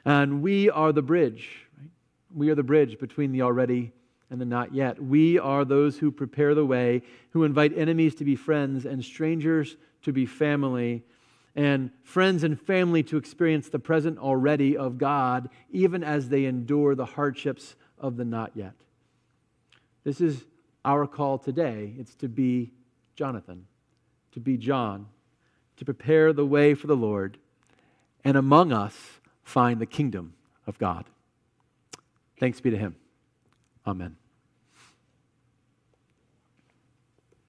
And 0.06 0.42
we 0.42 0.70
are 0.70 0.92
the 0.92 1.04
bridge. 1.04 1.68
Right? 1.80 1.90
We 2.34 2.50
are 2.50 2.56
the 2.56 2.64
bridge 2.64 3.00
between 3.00 3.32
the 3.32 3.42
already 3.42 3.94
and 4.30 4.42
the 4.42 4.46
not 4.46 4.74
yet. 4.74 5.02
We 5.02 5.38
are 5.38 5.64
those 5.64 5.98
who 5.98 6.12
prepare 6.12 6.56
the 6.56 6.66
way, 6.66 7.04
who 7.32 7.44
invite 7.44 7.78
enemies 7.78 8.16
to 8.16 8.26
be 8.26 8.36
friends 8.36 8.86
and 8.86 9.04
strangers 9.04 9.78
to 10.02 10.12
be 10.12 10.26
family, 10.26 11.04
and 11.56 11.92
friends 12.04 12.44
and 12.44 12.60
family 12.60 13.04
to 13.04 13.18
experience 13.18 13.70
the 13.70 13.80
present 13.80 14.18
already 14.18 14.76
of 14.76 14.98
God, 14.98 15.50
even 15.72 16.04
as 16.04 16.30
they 16.30 16.46
endure 16.46 16.96
the 16.96 17.06
hardships 17.06 17.76
of 18.00 18.18
the 18.18 18.26
not 18.26 18.52
yet. 18.56 18.74
This 20.04 20.20
is 20.20 20.46
our 20.84 21.08
call 21.08 21.38
today. 21.38 21.94
It's 21.98 22.16
to 22.16 22.28
be 22.28 22.72
Jonathan, 23.16 23.68
to 24.32 24.40
be 24.40 24.58
John, 24.58 25.08
to 25.78 25.86
prepare 25.86 26.34
the 26.34 26.46
way 26.46 26.74
for 26.74 26.88
the 26.88 26.96
Lord, 26.96 27.38
and 28.24 28.36
among 28.36 28.74
us 28.74 29.20
find 29.44 29.80
the 29.80 29.86
kingdom 29.86 30.34
of 30.66 30.78
God. 30.80 31.06
Thanks 32.44 32.60
be 32.60 32.72
to 32.72 32.78
Him. 32.78 32.94
Amen. 33.88 34.18